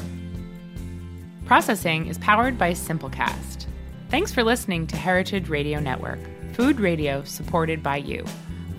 [1.45, 3.67] Processing is powered by Simplecast.
[4.09, 6.17] Thanks for listening to Heritage Radio Network,
[6.53, 8.25] food radio supported by you.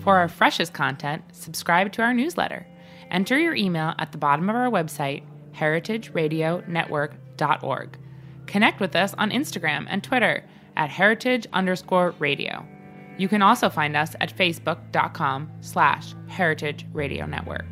[0.03, 2.67] For our freshest content, subscribe to our newsletter.
[3.11, 7.97] Enter your email at the bottom of our website, heritageradionetwork.org.
[8.47, 10.43] Connect with us on Instagram and Twitter
[10.75, 12.65] at heritage underscore radio.
[13.17, 17.65] You can also find us at facebook.com slash heritage radio network.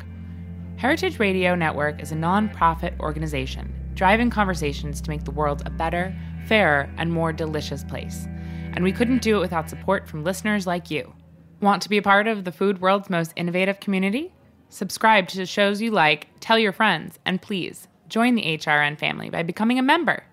[0.76, 6.14] Heritage Radio Network is a nonprofit organization driving conversations to make the world a better,
[6.46, 8.26] fairer, and more delicious place.
[8.74, 11.14] And we couldn't do it without support from listeners like you.
[11.62, 14.34] Want to be a part of the food world's most innovative community?
[14.68, 19.30] Subscribe to the shows you like, tell your friends, and please join the HRN family
[19.30, 20.24] by becoming a member.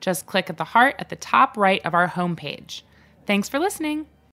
[0.00, 2.82] Just click at the heart at the top right of our homepage.
[3.24, 4.06] Thanks for listening.